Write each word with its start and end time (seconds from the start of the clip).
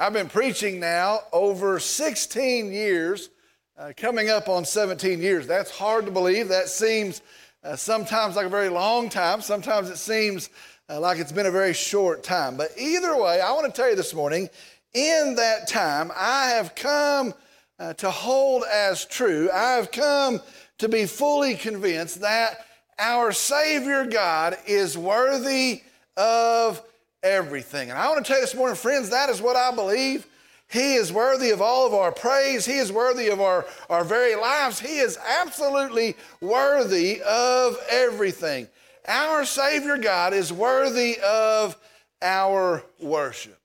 I've 0.00 0.12
been 0.12 0.28
preaching 0.28 0.78
now 0.78 1.22
over 1.32 1.80
16 1.80 2.70
years, 2.70 3.30
uh, 3.76 3.92
coming 3.96 4.30
up 4.30 4.48
on 4.48 4.64
17 4.64 5.20
years. 5.20 5.48
That's 5.48 5.72
hard 5.72 6.06
to 6.06 6.12
believe. 6.12 6.46
That 6.46 6.68
seems 6.68 7.20
uh, 7.64 7.74
sometimes 7.74 8.36
like 8.36 8.46
a 8.46 8.48
very 8.48 8.68
long 8.68 9.08
time. 9.08 9.40
Sometimes 9.40 9.90
it 9.90 9.96
seems 9.96 10.50
uh, 10.88 11.00
like 11.00 11.18
it's 11.18 11.32
been 11.32 11.46
a 11.46 11.50
very 11.50 11.74
short 11.74 12.22
time. 12.22 12.56
But 12.56 12.70
either 12.78 13.20
way, 13.20 13.40
I 13.40 13.50
want 13.50 13.66
to 13.66 13.72
tell 13.72 13.90
you 13.90 13.96
this 13.96 14.14
morning 14.14 14.48
in 14.94 15.34
that 15.34 15.66
time, 15.66 16.12
I 16.14 16.50
have 16.50 16.76
come 16.76 17.34
uh, 17.80 17.94
to 17.94 18.08
hold 18.12 18.62
as 18.72 19.04
true, 19.04 19.50
I 19.52 19.72
have 19.72 19.90
come 19.90 20.40
to 20.78 20.88
be 20.88 21.06
fully 21.06 21.56
convinced 21.56 22.20
that 22.20 22.64
our 23.00 23.32
Savior 23.32 24.06
God 24.06 24.58
is 24.64 24.96
worthy 24.96 25.82
of 26.16 26.82
everything. 27.22 27.90
And 27.90 27.98
I 27.98 28.08
want 28.08 28.24
to 28.24 28.28
tell 28.28 28.38
you 28.38 28.46
this 28.46 28.54
morning, 28.54 28.76
friends, 28.76 29.10
that 29.10 29.28
is 29.28 29.42
what 29.42 29.56
I 29.56 29.74
believe. 29.74 30.26
He 30.70 30.94
is 30.94 31.12
worthy 31.12 31.50
of 31.50 31.62
all 31.62 31.86
of 31.86 31.94
our 31.94 32.12
praise. 32.12 32.66
He 32.66 32.78
is 32.78 32.92
worthy 32.92 33.28
of 33.28 33.40
our, 33.40 33.64
our 33.88 34.04
very 34.04 34.34
lives. 34.36 34.78
He 34.78 34.98
is 34.98 35.18
absolutely 35.40 36.14
worthy 36.40 37.22
of 37.22 37.78
everything. 37.88 38.68
Our 39.06 39.46
Savior 39.46 39.96
God 39.96 40.34
is 40.34 40.52
worthy 40.52 41.18
of 41.26 41.76
our 42.20 42.84
worship. 43.00 43.58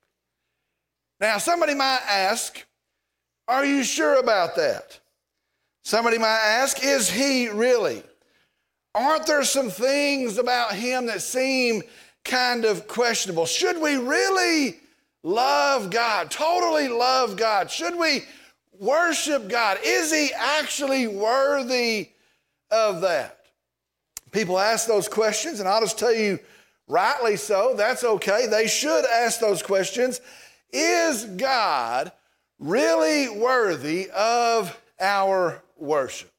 Now, 1.20 1.38
somebody 1.40 1.74
might 1.74 2.02
ask, 2.08 2.66
Are 3.50 3.66
you 3.66 3.84
sure 3.84 4.20
about 4.20 4.56
that? 4.56 5.00
Somebody 5.84 6.18
might 6.18 6.40
ask, 6.42 6.82
Is 6.82 7.10
He 7.10 7.50
really? 7.50 8.02
Aren't 8.96 9.26
there 9.26 9.44
some 9.44 9.70
things 9.70 10.38
about 10.38 10.74
Him 10.74 11.08
that 11.08 11.22
seem 11.22 11.82
kind 12.24 12.66
of 12.66 12.88
questionable. 12.88 13.46
Should 13.46 13.82
we 13.82 13.96
really 13.96 14.78
love 15.24 15.90
God, 15.90 16.32
totally 16.32 16.88
love 16.88 17.38
God? 17.38 17.70
Should 17.70 17.98
we 17.98 18.24
worship 18.80 19.48
God? 19.48 19.78
Is 19.84 20.12
He 20.12 20.32
actually 20.36 21.08
worthy 21.08 22.10
of 22.72 23.02
that? 23.02 23.40
People 24.32 24.58
ask 24.58 24.88
those 24.88 25.08
questions, 25.08 25.60
and 25.60 25.70
I'll 25.70 25.82
just 25.82 26.00
tell 26.00 26.14
you, 26.14 26.40
rightly 26.88 27.38
so, 27.38 27.76
that's 27.76 28.04
okay. 28.04 28.48
They 28.48 28.68
should 28.68 29.06
ask 29.06 29.40
those 29.40 29.62
questions. 29.62 30.22
Is 30.72 31.26
God 31.26 32.12
really 32.58 33.30
worthy 33.30 34.10
of 34.10 34.76
our 35.00 35.62
worship? 35.78 36.32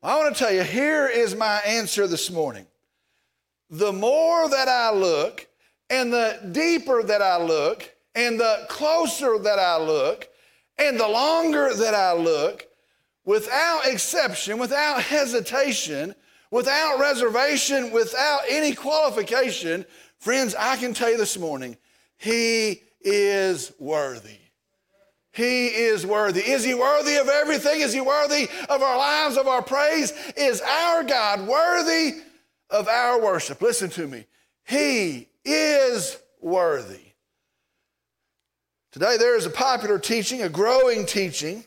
I 0.00 0.16
want 0.16 0.34
to 0.34 0.38
tell 0.38 0.52
you, 0.52 0.62
here 0.62 1.08
is 1.08 1.34
my 1.34 1.58
answer 1.66 2.06
this 2.06 2.30
morning 2.30 2.66
the 3.70 3.92
more 3.92 4.48
that 4.48 4.68
I 4.68 4.92
look 4.92 5.46
and 5.90 6.12
the 6.12 6.38
deeper 6.52 7.02
that 7.02 7.22
I 7.22 7.42
look 7.42 7.94
and 8.14 8.38
the 8.38 8.66
closer 8.68 9.38
that 9.38 9.58
I 9.58 9.78
look 9.78 10.28
and 10.78 10.98
the 10.98 11.08
longer 11.08 11.74
that 11.74 11.94
I 11.94 12.12
look, 12.14 12.66
without 13.24 13.86
exception, 13.86 14.58
without 14.58 15.02
hesitation, 15.02 16.14
without 16.50 16.98
reservation, 16.98 17.90
without 17.90 18.40
any 18.48 18.74
qualification, 18.74 19.84
friends, 20.18 20.54
I 20.54 20.76
can 20.76 20.94
tell 20.94 21.10
you 21.10 21.18
this 21.18 21.38
morning, 21.38 21.76
He 22.16 22.82
is 23.00 23.72
worthy. 23.78 24.38
He 25.32 25.68
is 25.68 26.06
worthy. 26.06 26.40
Is 26.40 26.64
He 26.64 26.74
worthy 26.74 27.16
of 27.16 27.28
everything? 27.28 27.80
Is 27.80 27.92
He 27.92 28.00
worthy 28.00 28.48
of 28.68 28.82
our 28.82 28.96
lives, 28.96 29.36
of 29.36 29.46
our 29.46 29.62
praise? 29.62 30.12
Is 30.36 30.60
our 30.62 31.04
God 31.04 31.46
worthy 31.46 32.20
of 32.70 32.88
our 32.88 33.20
worship. 33.20 33.60
Listen 33.62 33.90
to 33.90 34.06
me. 34.06 34.26
He 34.64 35.28
is 35.44 36.18
worthy. 36.40 37.00
Today, 38.92 39.16
there 39.18 39.36
is 39.36 39.46
a 39.46 39.50
popular 39.50 39.98
teaching, 39.98 40.42
a 40.42 40.48
growing 40.48 41.06
teaching, 41.06 41.64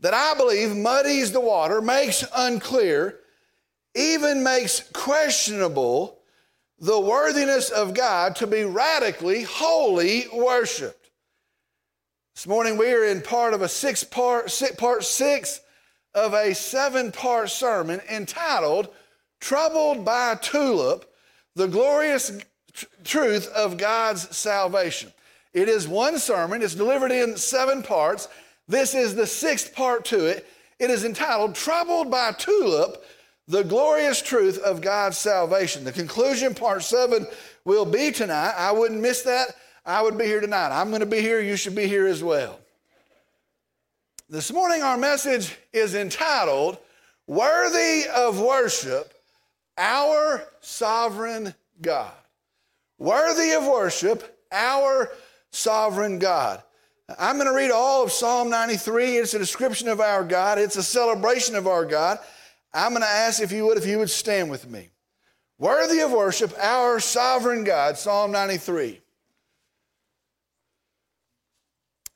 that 0.00 0.14
I 0.14 0.34
believe 0.34 0.76
muddies 0.76 1.32
the 1.32 1.40
water, 1.40 1.80
makes 1.80 2.24
unclear, 2.34 3.20
even 3.94 4.42
makes 4.42 4.80
questionable 4.92 6.18
the 6.78 6.98
worthiness 6.98 7.70
of 7.70 7.94
God 7.94 8.36
to 8.36 8.46
be 8.46 8.64
radically, 8.64 9.42
wholly 9.44 10.26
worshiped. 10.32 11.10
This 12.34 12.46
morning, 12.46 12.76
we 12.76 12.92
are 12.92 13.04
in 13.04 13.22
part 13.22 13.54
of 13.54 13.62
a 13.62 13.68
six 13.68 14.02
part, 14.02 14.50
six, 14.50 14.74
part 14.76 15.04
six 15.04 15.60
of 16.14 16.34
a 16.34 16.54
seven 16.54 17.12
part 17.12 17.50
sermon 17.50 18.00
entitled 18.10 18.88
troubled 19.42 20.04
by 20.04 20.32
a 20.32 20.36
tulip, 20.36 21.12
the 21.56 21.66
glorious 21.66 22.30
tr- 22.72 22.86
truth 23.04 23.48
of 23.48 23.76
God's 23.76 24.34
salvation. 24.34 25.12
It 25.52 25.68
is 25.68 25.86
one 25.86 26.18
sermon, 26.18 26.62
it's 26.62 26.76
delivered 26.76 27.10
in 27.10 27.36
seven 27.36 27.82
parts. 27.82 28.28
This 28.68 28.94
is 28.94 29.14
the 29.14 29.26
sixth 29.26 29.74
part 29.74 30.04
to 30.06 30.26
it. 30.26 30.46
It 30.78 30.90
is 30.90 31.04
entitled 31.04 31.56
Troubled 31.56 32.10
by 32.10 32.30
a 32.30 32.32
Tulip, 32.32 33.04
the 33.48 33.64
glorious 33.64 34.22
truth 34.22 34.58
of 34.58 34.80
God's 34.80 35.18
salvation. 35.18 35.84
The 35.84 35.92
conclusion, 35.92 36.54
part 36.54 36.84
seven, 36.84 37.26
will 37.64 37.84
be 37.84 38.12
tonight. 38.12 38.54
I 38.56 38.70
wouldn't 38.70 39.00
miss 39.00 39.22
that. 39.22 39.48
I 39.84 40.02
would 40.02 40.16
be 40.16 40.24
here 40.24 40.40
tonight. 40.40 40.70
I'm 40.70 40.90
going 40.90 41.00
to 41.00 41.06
be 41.06 41.20
here. 41.20 41.40
You 41.40 41.56
should 41.56 41.74
be 41.74 41.88
here 41.88 42.06
as 42.06 42.22
well. 42.22 42.60
This 44.30 44.52
morning, 44.52 44.82
our 44.82 44.96
message 44.96 45.58
is 45.72 45.96
entitled 45.96 46.78
Worthy 47.26 48.04
of 48.08 48.40
Worship 48.40 49.12
our 49.76 50.44
sovereign 50.60 51.54
God. 51.80 52.12
Worthy 52.98 53.52
of 53.52 53.66
worship, 53.66 54.38
our 54.50 55.10
sovereign 55.50 56.18
God. 56.18 56.62
I'm 57.18 57.36
going 57.36 57.48
to 57.48 57.54
read 57.54 57.70
all 57.70 58.04
of 58.04 58.12
Psalm 58.12 58.48
93. 58.48 59.16
It's 59.16 59.34
a 59.34 59.38
description 59.38 59.88
of 59.88 60.00
our 60.00 60.24
God, 60.24 60.58
it's 60.58 60.76
a 60.76 60.82
celebration 60.82 61.56
of 61.56 61.66
our 61.66 61.84
God. 61.84 62.18
I'm 62.74 62.92
going 62.92 63.02
to 63.02 63.08
ask 63.08 63.42
if 63.42 63.52
you 63.52 63.66
would, 63.66 63.76
if 63.76 63.86
you 63.86 63.98
would 63.98 64.10
stand 64.10 64.50
with 64.50 64.68
me. 64.68 64.88
Worthy 65.58 66.00
of 66.00 66.10
worship, 66.10 66.52
our 66.58 67.00
sovereign 67.00 67.64
God, 67.64 67.98
Psalm 67.98 68.32
93. 68.32 69.00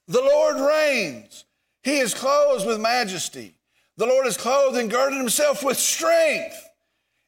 The 0.09 0.21
Lord 0.21 0.57
reigns. 0.57 1.45
He 1.83 1.99
is 1.99 2.15
clothed 2.15 2.67
with 2.67 2.81
majesty. 2.81 3.55
The 3.97 4.07
Lord 4.07 4.27
is 4.27 4.37
clothed 4.37 4.77
and 4.77 4.91
girded 4.91 5.19
himself 5.19 5.63
with 5.63 5.79
strength. 5.79 6.66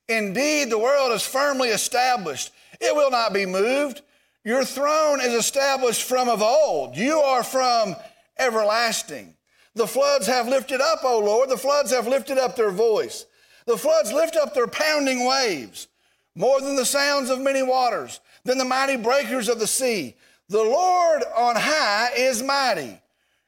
Indeed, 0.09 0.71
the 0.71 0.79
world 0.79 1.13
is 1.13 1.23
firmly 1.23 1.69
established, 1.69 2.53
it 2.81 2.95
will 2.95 3.11
not 3.11 3.33
be 3.33 3.47
moved. 3.47 4.03
Your 4.45 4.65
throne 4.65 5.21
is 5.21 5.35
established 5.35 6.05
from 6.05 6.29
of 6.29 6.43
old, 6.43 6.97
you 6.97 7.19
are 7.19 7.43
from 7.43 7.95
everlasting. 8.39 9.35
The 9.75 9.87
floods 9.87 10.27
have 10.27 10.49
lifted 10.49 10.81
up, 10.81 11.05
O 11.05 11.19
Lord, 11.19 11.51
the 11.51 11.57
floods 11.57 11.91
have 11.91 12.07
lifted 12.07 12.39
up 12.39 12.57
their 12.57 12.71
voice. 12.71 13.27
The 13.67 13.77
floods 13.77 14.13
lift 14.13 14.35
up 14.37 14.55
their 14.55 14.67
pounding 14.67 15.27
waves, 15.27 15.89
more 16.35 16.61
than 16.61 16.75
the 16.75 16.87
sounds 16.87 17.29
of 17.29 17.41
many 17.41 17.63
waters, 17.63 18.21
than 18.45 18.59
the 18.59 18.65
mighty 18.65 18.97
breakers 18.97 19.49
of 19.49 19.61
the 19.61 19.67
sea. 19.67 20.17
The 20.49 20.63
Lord 20.63 21.23
on 21.37 21.57
high 21.57 22.11
is 22.17 22.43
mighty. 22.43 22.99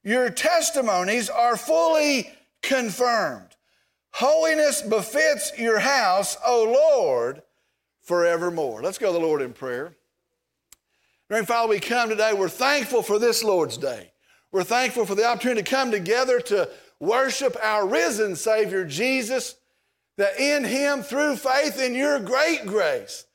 Your 0.05 0.29
testimonies 0.29 1.31
are 1.31 1.57
fully 1.57 2.31
confirmed. 2.63 3.50
Holiness 4.13 4.83
befits 4.83 5.53
your 5.59 5.79
house, 5.79 6.37
O 6.47 6.65
Lord, 6.65 7.43
forevermore. 8.03 8.83
Let's 8.83 8.99
go 8.99 9.09
to 9.09 9.19
the 9.19 9.25
Lord 9.25 9.41
in 9.41 9.53
prayer. 9.53 9.95
Dear 11.31 11.45
Father, 11.45 11.69
we 11.69 11.81
come 11.81 12.09
today. 12.09 12.33
We're 12.33 12.49
thankful 12.49 13.03
for 13.03 13.19
this 13.19 13.45
Lord's 13.45 13.77
Day. 13.77 14.13
We're 14.53 14.65
thankful 14.65 15.07
for 15.07 15.15
the 15.15 15.25
opportunity 15.25 15.63
to 15.63 15.71
come 15.71 15.93
together 15.93 16.41
to 16.41 16.69
worship 16.99 17.57
our 17.63 17.87
risen 17.87 18.35
Savior, 18.35 18.85
Jesus, 18.85 19.55
that 20.17 20.39
in 20.41 20.65
Him, 20.65 21.03
through 21.03 21.37
faith 21.37 21.81
in 21.81 21.95
your 21.95 22.19
great 22.19 22.67
grace, 22.67 23.27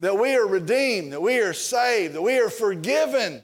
that 0.00 0.18
we 0.18 0.34
are 0.34 0.46
redeemed, 0.46 1.14
that 1.14 1.22
we 1.22 1.38
are 1.38 1.54
saved, 1.54 2.14
that 2.14 2.22
we 2.22 2.38
are 2.38 2.50
forgiven, 2.50 3.42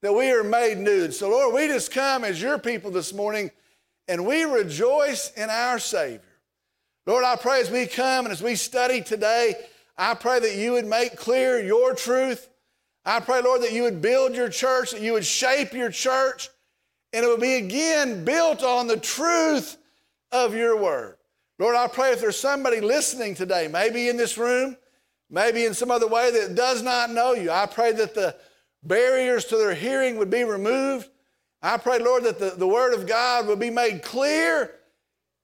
that 0.00 0.14
we 0.14 0.30
are 0.30 0.42
made 0.42 0.78
new. 0.78 1.10
So, 1.10 1.28
Lord, 1.28 1.54
we 1.54 1.68
just 1.68 1.92
come 1.92 2.24
as 2.24 2.40
your 2.40 2.58
people 2.58 2.90
this 2.90 3.12
morning 3.12 3.50
and 4.08 4.26
we 4.26 4.44
rejoice 4.44 5.32
in 5.36 5.50
our 5.50 5.78
Savior. 5.78 6.20
Lord, 7.06 7.24
I 7.24 7.36
pray 7.36 7.60
as 7.60 7.70
we 7.70 7.86
come 7.86 8.26
and 8.26 8.32
as 8.32 8.42
we 8.42 8.54
study 8.56 9.00
today, 9.00 9.54
I 9.96 10.14
pray 10.14 10.40
that 10.40 10.56
you 10.56 10.72
would 10.72 10.86
make 10.86 11.16
clear 11.16 11.62
your 11.62 11.94
truth. 11.94 12.48
I 13.04 13.20
pray, 13.20 13.40
Lord, 13.40 13.62
that 13.62 13.72
you 13.72 13.84
would 13.84 14.02
build 14.02 14.34
your 14.34 14.48
church, 14.48 14.90
that 14.90 15.00
you 15.00 15.12
would 15.12 15.24
shape 15.24 15.72
your 15.72 15.90
church, 15.90 16.48
and 17.12 17.24
it 17.24 17.28
would 17.28 17.40
be 17.40 17.54
again 17.54 18.24
built 18.24 18.62
on 18.62 18.88
the 18.88 18.96
truth 18.96 19.76
of 20.32 20.54
your 20.54 20.76
word. 20.76 21.16
Lord, 21.58 21.76
I 21.76 21.86
pray 21.86 22.12
if 22.12 22.20
there's 22.20 22.38
somebody 22.38 22.80
listening 22.80 23.34
today, 23.34 23.68
maybe 23.68 24.08
in 24.08 24.16
this 24.16 24.36
room, 24.36 24.76
maybe 25.30 25.64
in 25.64 25.72
some 25.72 25.90
other 25.90 26.08
way 26.08 26.30
that 26.30 26.54
does 26.54 26.82
not 26.82 27.10
know 27.10 27.32
you, 27.32 27.50
I 27.50 27.66
pray 27.66 27.92
that 27.92 28.14
the 28.14 28.36
barriers 28.82 29.46
to 29.46 29.56
their 29.56 29.74
hearing 29.74 30.18
would 30.18 30.30
be 30.30 30.44
removed. 30.44 31.08
I 31.62 31.78
pray, 31.78 31.98
Lord, 31.98 32.24
that 32.24 32.38
the, 32.38 32.50
the 32.50 32.66
Word 32.66 32.94
of 32.94 33.06
God 33.06 33.46
will 33.46 33.56
be 33.56 33.70
made 33.70 34.02
clear. 34.02 34.72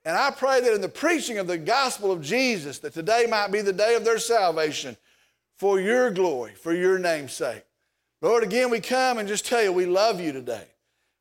And 0.04 0.16
I 0.16 0.30
pray 0.30 0.60
that 0.60 0.74
in 0.74 0.80
the 0.80 0.88
preaching 0.88 1.38
of 1.38 1.46
the 1.46 1.58
gospel 1.58 2.10
of 2.10 2.22
Jesus, 2.22 2.78
that 2.80 2.92
today 2.92 3.26
might 3.28 3.52
be 3.52 3.60
the 3.60 3.72
day 3.72 3.94
of 3.94 4.04
their 4.04 4.18
salvation 4.18 4.96
for 5.56 5.80
your 5.80 6.10
glory, 6.10 6.54
for 6.54 6.74
your 6.74 6.98
name's 6.98 7.32
sake. 7.32 7.64
Lord, 8.20 8.42
again, 8.42 8.70
we 8.70 8.80
come 8.80 9.18
and 9.18 9.28
just 9.28 9.46
tell 9.46 9.62
you 9.62 9.72
we 9.72 9.86
love 9.86 10.20
you 10.20 10.32
today. 10.32 10.66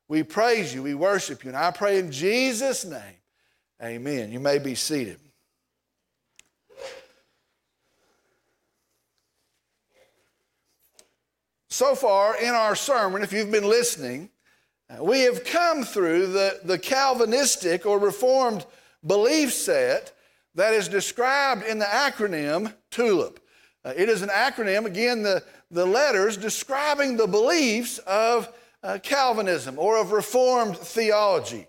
We 0.08 0.22
praise 0.22 0.74
you, 0.74 0.82
we 0.82 0.94
worship 0.94 1.44
you, 1.44 1.50
and 1.50 1.56
I 1.56 1.70
pray 1.70 1.98
in 1.98 2.12
Jesus' 2.12 2.84
name, 2.84 3.00
amen. 3.82 4.30
You 4.30 4.40
may 4.40 4.58
be 4.58 4.74
seated. 4.74 5.18
So 11.70 11.94
far 11.94 12.36
in 12.36 12.50
our 12.50 12.76
sermon, 12.76 13.22
if 13.22 13.32
you've 13.32 13.50
been 13.50 13.66
listening, 13.66 14.28
we 15.00 15.20
have 15.20 15.44
come 15.44 15.84
through 15.84 16.28
the, 16.28 16.60
the 16.64 16.78
Calvinistic 16.78 17.86
or 17.86 17.98
Reformed 17.98 18.66
belief 19.06 19.52
set 19.52 20.12
that 20.54 20.74
is 20.74 20.88
described 20.88 21.64
in 21.64 21.78
the 21.78 21.84
acronym 21.86 22.74
TULIP. 22.90 23.40
Uh, 23.84 23.92
it 23.96 24.08
is 24.08 24.22
an 24.22 24.28
acronym, 24.28 24.84
again, 24.84 25.22
the, 25.22 25.42
the 25.70 25.84
letters 25.84 26.36
describing 26.36 27.16
the 27.16 27.26
beliefs 27.26 27.98
of 27.98 28.52
uh, 28.82 28.98
Calvinism 29.02 29.78
or 29.78 29.98
of 29.98 30.12
Reformed 30.12 30.76
theology. 30.76 31.66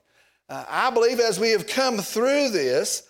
Uh, 0.50 0.66
I 0.68 0.90
believe 0.90 1.20
as 1.20 1.40
we 1.40 1.52
have 1.52 1.68
come 1.68 1.98
through 1.98 2.50
this, 2.50 3.04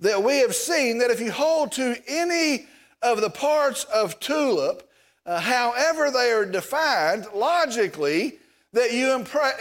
that 0.00 0.22
we 0.22 0.38
have 0.38 0.54
seen 0.54 0.98
that 0.98 1.10
if 1.10 1.20
you 1.20 1.30
hold 1.30 1.72
to 1.72 1.96
any 2.06 2.66
of 3.02 3.20
the 3.20 3.30
parts 3.30 3.84
of 3.84 4.18
TULIP, 4.20 4.82
uh, 5.26 5.40
however 5.40 6.10
they 6.10 6.30
are 6.30 6.46
defined 6.46 7.26
logically, 7.34 8.38
that 8.78 8.92
you 8.92 9.12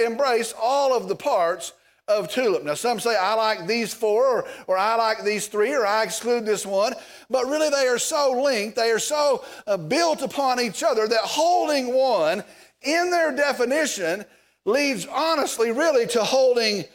embrace 0.05 0.53
all 0.61 0.95
of 0.95 1.07
the 1.07 1.15
parts 1.15 1.73
of 2.07 2.29
tulip. 2.31 2.63
Now, 2.63 2.75
some 2.75 2.99
say, 2.99 3.17
I 3.17 3.33
like 3.33 3.67
these 3.67 3.93
four, 3.93 4.25
or, 4.25 4.47
or 4.67 4.77
I 4.77 4.95
like 4.95 5.23
these 5.23 5.47
three, 5.47 5.73
or 5.73 5.85
I 5.85 6.03
exclude 6.03 6.45
this 6.45 6.65
one. 6.65 6.93
But 7.29 7.47
really, 7.47 7.69
they 7.69 7.87
are 7.87 7.97
so 7.97 8.41
linked, 8.41 8.77
they 8.77 8.91
are 8.91 8.99
so 8.99 9.43
uh, 9.65 9.75
built 9.77 10.21
upon 10.21 10.61
each 10.61 10.83
other 10.83 11.07
that 11.07 11.19
holding 11.21 11.93
one 11.93 12.43
in 12.83 13.09
their 13.11 13.35
definition 13.35 14.23
leads 14.65 15.05
honestly, 15.07 15.71
really, 15.71 16.07
to 16.07 16.23
holding 16.23 16.85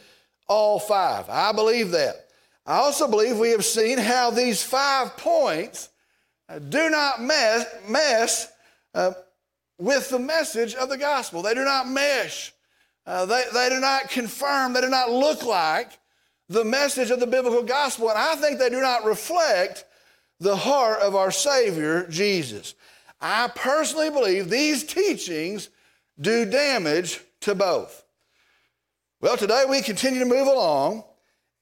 all 0.49 0.79
five. 0.79 1.29
I 1.29 1.53
believe 1.53 1.91
that. 1.91 2.29
I 2.65 2.77
also 2.77 3.09
believe 3.09 3.39
we 3.39 3.51
have 3.51 3.65
seen 3.65 3.99
how 3.99 4.31
these 4.31 4.63
five 4.63 5.17
points 5.17 5.89
uh, 6.49 6.61
do 6.61 6.89
not 6.89 7.21
mess, 7.21 7.67
mess 7.89 8.53
uh, 8.95 9.13
with 9.83 10.11
the 10.11 10.19
message 10.19 10.77
of 10.77 10.89
the 10.89 10.97
gospel. 10.97 11.43
They 11.43 11.55
do 11.55 11.65
not 11.65 11.89
mesh, 11.89 12.53
uh, 13.05 13.27
they, 13.27 13.43
they 13.53 13.69
do 13.69 13.81
not 13.81 14.11
confirm, 14.11 14.73
they 14.73 14.81
do 14.81 14.89
not 14.89 15.11
look 15.11 15.45
like 15.45 15.99
the 16.49 16.65
message 16.65 17.11
of 17.11 17.19
the 17.19 17.27
biblical 17.27 17.65
gospel. 17.65 18.09
And 18.09 18.19
I 18.19 18.37
think 18.37 18.59
they 18.59 18.71
do 18.71 18.81
not 18.81 19.05
reflect 19.05 19.85
the 20.39 20.55
heart 20.55 21.01
of 21.01 21.17
our 21.17 21.33
Savior, 21.33 22.07
Jesus. 22.09 22.75
I 23.21 23.51
personally 23.55 24.11
believe 24.11 24.49
these 24.49 24.85
teachings 24.85 25.69
do 26.21 26.45
damage 26.45 27.21
to 27.41 27.57
both. 27.57 28.05
Well, 29.21 29.37
today 29.37 29.65
we 29.69 29.83
continue 29.83 30.21
to 30.21 30.27
move 30.27 30.47
along 30.47 31.03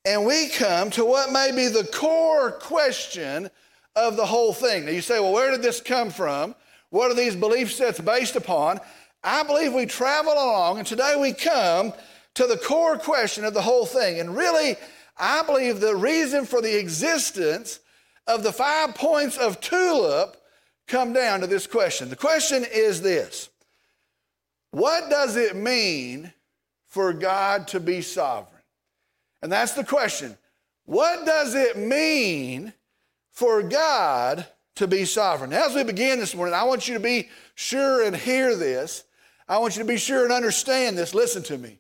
and 0.05 0.27
we 0.27 0.51
come 0.51 0.91
to 0.91 1.07
what 1.07 1.33
may 1.33 1.53
be 1.53 1.69
the 1.69 1.85
core 1.85 2.53
question 2.53 3.51
of 3.97 4.17
the 4.17 4.27
whole 4.27 4.53
thing. 4.53 4.85
Now 4.85 4.93
you 4.93 5.01
say, 5.01 5.21
well, 5.21 5.33
where 5.33 5.51
did 5.51 5.63
this 5.63 5.81
come 5.81 6.11
from? 6.11 6.55
What 6.91 7.11
are 7.11 7.15
these 7.15 7.37
belief 7.37 7.73
sets 7.73 8.01
based 8.01 8.37
upon? 8.37 8.81
I 9.23 9.43
believe 9.43 9.73
we 9.73 9.87
travel 9.87 10.33
along, 10.33 10.79
and 10.79 10.87
today 10.87 11.15
we 11.19 11.33
come 11.33 11.93
to 12.35 12.47
the 12.47 12.57
core 12.57 12.99
question 12.99 13.45
of 13.45 13.55
the 13.55 13.63
whole 13.63 13.87
thing. 13.87 14.19
And 14.21 14.37
really, 14.37 14.77
I 15.17 15.43
believe 15.43 15.81
the 15.81 15.97
reason 15.97 16.47
for 16.47 16.61
the 16.61 16.79
existence 16.79 17.81
of 18.27 18.43
the 18.43 18.53
five 18.53 18.95
points 18.95 19.37
of 19.37 19.61
TULIP 19.61 20.37
come 20.89 21.13
down 21.13 21.41
to 21.41 21.47
this 21.47 21.67
question. 21.67 22.09
The 22.09 22.17
question 22.17 22.65
is 22.73 23.03
this 23.03 23.51
What 24.73 25.11
does 25.11 25.37
it 25.37 25.55
mean 25.55 26.33
for 26.89 27.13
God 27.13 27.69
to 27.69 27.81
be 27.81 28.01
sovereign? 28.01 28.63
And 29.43 29.51
that's 29.51 29.73
the 29.73 29.85
question. 29.85 30.37
What 30.85 31.25
does 31.25 31.55
it 31.55 31.77
mean 31.77 32.73
for 33.31 33.63
God 33.63 34.47
to 34.77 34.87
be 34.87 35.05
sovereign. 35.05 35.53
As 35.53 35.75
we 35.75 35.85
begin 35.85 36.19
this 36.19 36.35
morning, 36.35 36.55
I 36.55 36.65
want 36.65 36.89
you 36.89 36.95
to 36.95 37.01
be 37.01 37.29
sure 37.55 38.05
and 38.05 38.17
hear 38.17 38.57
this. 38.57 39.05
I 39.49 39.59
want 39.59 39.77
you 39.77 39.83
to 39.83 39.89
be 39.89 39.99
sure 39.99 40.25
and 40.25 40.33
understand 40.33 40.97
this. 40.97 41.15
Listen 41.15 41.43
to 41.45 41.59
me. 41.59 41.79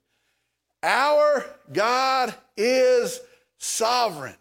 Our 0.82 1.46
God 1.72 2.34
is 2.56 3.20
sovereign. 3.58 4.34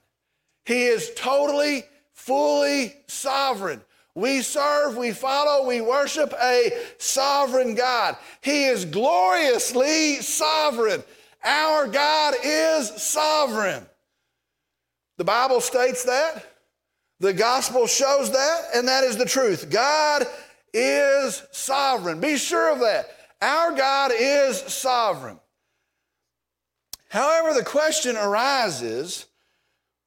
He 0.66 0.84
is 0.86 1.12
totally, 1.16 1.84
fully 2.14 2.96
sovereign. 3.08 3.82
We 4.16 4.42
serve, 4.42 4.98
we 4.98 5.12
follow, 5.12 5.68
we 5.68 5.82
worship 5.82 6.34
a 6.42 6.72
sovereign 6.98 7.76
God. 7.76 8.18
He 8.42 8.66
is 8.66 8.86
gloriously 8.86 10.16
sovereign. 10.16 11.04
Our 11.44 11.88
God 11.88 12.36
is 12.44 12.90
sovereign. 13.02 13.86
The 15.18 15.24
Bible 15.24 15.62
states 15.62 16.04
that. 16.04 16.49
The 17.20 17.34
gospel 17.34 17.86
shows 17.86 18.32
that, 18.32 18.62
and 18.76 18.88
that 18.88 19.04
is 19.04 19.18
the 19.18 19.26
truth. 19.26 19.70
God 19.70 20.26
is 20.74 21.44
sovereign. 21.52 22.22
Be 22.22 22.38
sure 22.38 22.72
of 22.72 22.80
that. 22.80 23.10
Our 23.42 23.76
God 23.76 24.12
is 24.18 24.58
sovereign. 24.58 25.40
However, 27.10 27.54
the 27.54 27.66
question 27.66 28.16
arises 28.16 29.26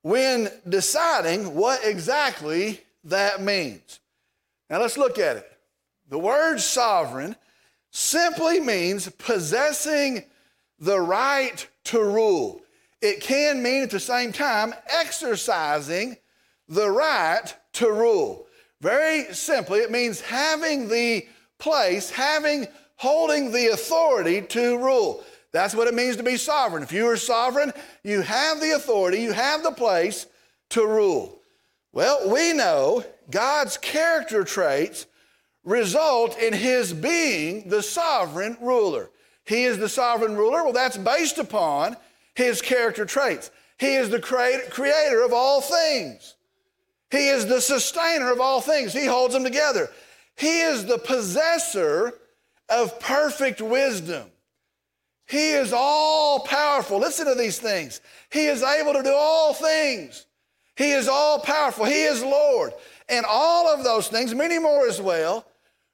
when 0.03 0.49
deciding 0.69 1.55
what 1.55 1.81
exactly 1.85 2.81
that 3.05 3.43
means. 3.43 4.01
Now 4.71 4.81
let's 4.81 4.97
look 4.97 5.19
at 5.19 5.37
it. 5.37 5.53
The 6.09 6.19
word 6.19 6.61
sovereign 6.61 7.37
simply 7.91 8.61
means 8.61 9.09
possessing 9.11 10.25
the 10.79 11.01
right 11.01 11.67
to 11.85 12.03
rule. 12.03 12.61
It 13.01 13.21
can 13.21 13.63
mean 13.63 13.83
at 13.83 13.91
the 13.91 14.01
same 14.01 14.33
time 14.33 14.75
exercising 14.89 16.17
the 16.69 16.91
right 16.91 17.55
to 17.75 17.91
rule. 17.91 18.47
Very 18.81 19.33
simply, 19.33 19.81
it 19.81 19.91
means 19.91 20.21
having 20.21 20.89
the 20.89 21.27
place, 21.59 22.11
having, 22.11 22.67
holding 22.97 23.53
the 23.53 23.69
authority 23.69 24.43
to 24.43 24.79
rule. 24.79 25.25
That's 25.53 25.75
what 25.75 25.87
it 25.87 25.95
means 25.95 26.17
to 26.17 26.23
be 26.23 26.37
sovereign. 26.37 26.83
If 26.83 26.93
you 26.93 27.07
are 27.09 27.17
sovereign, 27.17 27.73
you 28.03 28.23
have 28.23 28.61
the 28.61 28.73
authority, 28.73 29.21
you 29.21 29.33
have 29.33 29.63
the 29.63 29.71
place 29.71 30.27
to 30.71 30.87
rule. 30.87 31.41
Well, 31.93 32.31
we 32.31 32.55
know 32.55 33.05
God's 33.31 33.77
character 33.77 34.45
traits 34.45 35.07
result 35.63 36.39
in 36.39 36.53
his 36.53 36.93
being 36.93 37.69
the 37.69 37.83
sovereign 37.83 38.57
ruler. 38.61 39.11
He 39.45 39.65
is 39.65 39.79
the 39.79 39.89
sovereign 39.89 40.37
ruler. 40.37 40.65
Well, 40.65 40.73
that's 40.73 40.97
based 40.97 41.39
upon 41.39 41.97
his 42.35 42.63
character 42.63 43.05
traits. 43.05 43.51
He 43.79 43.95
is 43.95 44.11
the 44.11 44.21
creator 44.21 45.23
of 45.23 45.33
all 45.33 45.61
things. 45.61 46.35
He 47.13 47.29
is 47.29 47.47
the 47.47 47.61
sustainer 47.61 48.33
of 48.33 48.41
all 48.41 48.63
things, 48.63 48.95
He 48.95 49.05
holds 49.07 49.35
them 49.35 49.45
together. 49.45 49.91
He 50.35 50.63
is 50.63 50.87
the 50.87 50.99
possessor 50.99 52.15
of 52.71 52.99
perfect 52.99 53.61
wisdom. 53.61 54.29
He 55.27 55.51
is 55.51 55.73
all 55.75 56.41
powerful. 56.41 56.99
Listen 56.99 57.27
to 57.27 57.35
these 57.35 57.59
things. 57.59 58.01
He 58.31 58.47
is 58.47 58.63
able 58.63 58.95
to 58.95 59.03
do 59.03 59.13
all 59.15 59.53
things. 59.53 60.27
He 60.75 60.93
is 60.93 61.07
all 61.07 61.39
powerful. 61.39 61.85
He 61.85 62.03
is 62.05 62.23
Lord. 62.23 62.73
And 63.11 63.27
all 63.29 63.69
of 63.69 63.85
those 63.85 64.09
things, 64.09 64.35
many 64.35 64.59
more 64.59 64.87
as 64.87 65.01
well, 65.01 65.47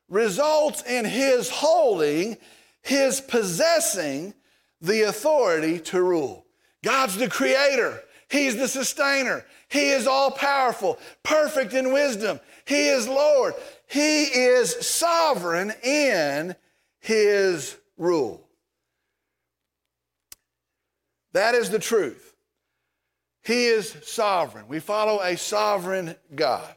results 0.08 0.82
in 0.84 1.04
His 1.04 1.50
holding, 1.50 2.36
His 2.82 3.20
possessing 3.20 4.34
the 4.80 5.02
authority 5.02 5.80
to 5.80 6.00
rule. 6.00 6.46
God's 6.84 7.16
the 7.16 7.28
creator. 7.28 8.02
He's 8.30 8.56
the 8.56 8.68
sustainer. 8.68 9.44
He 9.68 9.90
is 9.90 10.06
all 10.06 10.30
powerful, 10.30 10.98
perfect 11.22 11.74
in 11.74 11.92
wisdom. 11.92 12.40
He 12.64 12.88
is 12.88 13.06
Lord. 13.06 13.54
He 13.86 14.24
is 14.24 14.74
sovereign 14.86 15.72
in 15.82 16.56
his 17.00 17.76
rule. 17.96 18.48
That 21.32 21.54
is 21.54 21.70
the 21.70 21.78
truth. 21.78 22.34
He 23.42 23.66
is 23.66 23.96
sovereign. 24.04 24.68
We 24.68 24.80
follow 24.80 25.22
a 25.22 25.36
sovereign 25.36 26.16
God. 26.34 26.74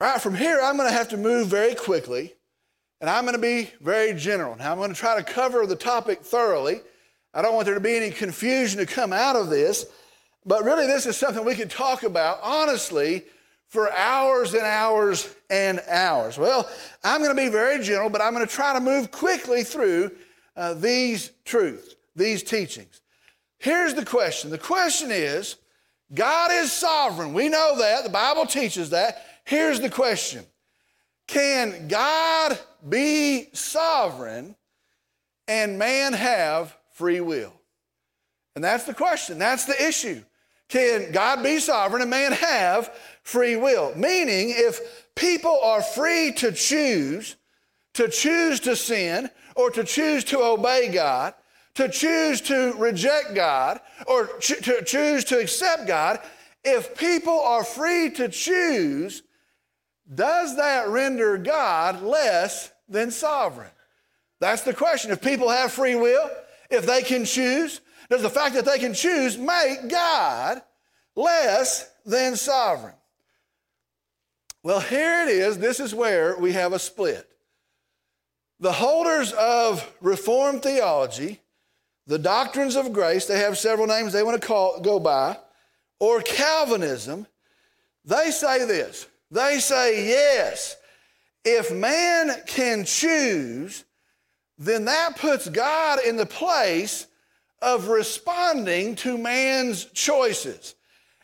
All 0.00 0.08
right, 0.08 0.20
from 0.20 0.34
here, 0.34 0.60
I'm 0.62 0.76
going 0.76 0.88
to 0.88 0.94
have 0.94 1.08
to 1.10 1.16
move 1.16 1.46
very 1.46 1.74
quickly, 1.76 2.34
and 3.00 3.08
I'm 3.08 3.22
going 3.24 3.36
to 3.36 3.40
be 3.40 3.70
very 3.80 4.14
general. 4.14 4.56
Now, 4.56 4.72
I'm 4.72 4.78
going 4.78 4.92
to 4.92 4.98
try 4.98 5.16
to 5.16 5.22
cover 5.24 5.64
the 5.64 5.76
topic 5.76 6.22
thoroughly. 6.22 6.80
I 7.32 7.40
don't 7.40 7.54
want 7.54 7.66
there 7.66 7.74
to 7.74 7.80
be 7.80 7.96
any 7.96 8.10
confusion 8.10 8.78
to 8.78 8.86
come 8.86 9.12
out 9.12 9.36
of 9.36 9.48
this. 9.48 9.86
But 10.44 10.64
really, 10.64 10.86
this 10.86 11.06
is 11.06 11.16
something 11.16 11.44
we 11.44 11.54
could 11.54 11.70
talk 11.70 12.02
about 12.02 12.40
honestly 12.42 13.24
for 13.68 13.92
hours 13.92 14.52
and 14.54 14.64
hours 14.64 15.34
and 15.48 15.80
hours. 15.88 16.36
Well, 16.36 16.68
I'm 17.02 17.22
going 17.22 17.34
to 17.34 17.42
be 17.42 17.48
very 17.48 17.82
gentle, 17.82 18.10
but 18.10 18.20
I'm 18.20 18.34
going 18.34 18.46
to 18.46 18.52
try 18.52 18.74
to 18.74 18.80
move 18.80 19.10
quickly 19.10 19.62
through 19.62 20.10
uh, 20.56 20.74
these 20.74 21.30
truths, 21.44 21.94
these 22.14 22.42
teachings. 22.42 23.00
Here's 23.58 23.94
the 23.94 24.04
question 24.04 24.50
the 24.50 24.58
question 24.58 25.10
is 25.10 25.56
God 26.12 26.50
is 26.52 26.72
sovereign. 26.72 27.32
We 27.32 27.48
know 27.48 27.78
that, 27.78 28.04
the 28.04 28.10
Bible 28.10 28.44
teaches 28.44 28.90
that. 28.90 29.24
Here's 29.44 29.80
the 29.80 29.90
question 29.90 30.44
Can 31.26 31.88
God 31.88 32.58
be 32.86 33.48
sovereign 33.52 34.56
and 35.48 35.78
man 35.78 36.12
have 36.12 36.76
free 36.92 37.20
will? 37.20 37.54
And 38.54 38.62
that's 38.62 38.84
the 38.84 38.94
question. 38.94 39.38
That's 39.38 39.64
the 39.64 39.82
issue. 39.82 40.22
Can 40.72 41.12
God 41.12 41.42
be 41.42 41.58
sovereign 41.58 42.00
and 42.00 42.10
man 42.10 42.32
have 42.32 42.90
free 43.22 43.56
will? 43.56 43.92
Meaning, 43.94 44.54
if 44.56 45.04
people 45.14 45.60
are 45.62 45.82
free 45.82 46.32
to 46.36 46.50
choose, 46.50 47.36
to 47.92 48.08
choose 48.08 48.58
to 48.60 48.74
sin 48.74 49.28
or 49.54 49.70
to 49.70 49.84
choose 49.84 50.24
to 50.24 50.38
obey 50.38 50.88
God, 50.88 51.34
to 51.74 51.90
choose 51.90 52.40
to 52.42 52.72
reject 52.78 53.34
God 53.34 53.80
or 54.06 54.28
to 54.28 54.82
choose 54.82 55.24
to 55.24 55.40
accept 55.40 55.86
God, 55.86 56.20
if 56.64 56.96
people 56.96 57.38
are 57.38 57.64
free 57.64 58.08
to 58.12 58.30
choose, 58.30 59.22
does 60.14 60.56
that 60.56 60.88
render 60.88 61.36
God 61.36 62.00
less 62.00 62.72
than 62.88 63.10
sovereign? 63.10 63.68
That's 64.40 64.62
the 64.62 64.72
question. 64.72 65.10
If 65.10 65.20
people 65.20 65.50
have 65.50 65.70
free 65.70 65.96
will, 65.96 66.30
if 66.70 66.86
they 66.86 67.02
can 67.02 67.26
choose, 67.26 67.82
does 68.12 68.22
the 68.22 68.30
fact 68.30 68.54
that 68.54 68.66
they 68.66 68.78
can 68.78 68.92
choose 68.92 69.38
make 69.38 69.88
God 69.88 70.60
less 71.16 71.90
than 72.04 72.36
sovereign? 72.36 72.94
Well, 74.62 74.80
here 74.80 75.22
it 75.22 75.28
is. 75.30 75.56
This 75.56 75.80
is 75.80 75.94
where 75.94 76.38
we 76.38 76.52
have 76.52 76.74
a 76.74 76.78
split. 76.78 77.26
The 78.60 78.72
holders 78.72 79.32
of 79.32 79.90
Reformed 80.02 80.62
theology, 80.62 81.40
the 82.06 82.18
doctrines 82.18 82.76
of 82.76 82.92
grace, 82.92 83.26
they 83.26 83.38
have 83.38 83.56
several 83.56 83.86
names 83.86 84.12
they 84.12 84.22
want 84.22 84.40
to 84.40 84.46
call, 84.46 84.80
go 84.80 85.00
by, 85.00 85.38
or 85.98 86.20
Calvinism, 86.20 87.26
they 88.04 88.30
say 88.30 88.66
this. 88.66 89.06
They 89.30 89.58
say, 89.58 90.06
yes, 90.06 90.76
if 91.46 91.72
man 91.72 92.30
can 92.46 92.84
choose, 92.84 93.84
then 94.58 94.84
that 94.84 95.16
puts 95.16 95.48
God 95.48 96.00
in 96.04 96.16
the 96.16 96.26
place 96.26 97.06
of 97.62 97.88
responding 97.88 98.96
to 98.96 99.16
man's 99.16 99.86
choices. 99.86 100.74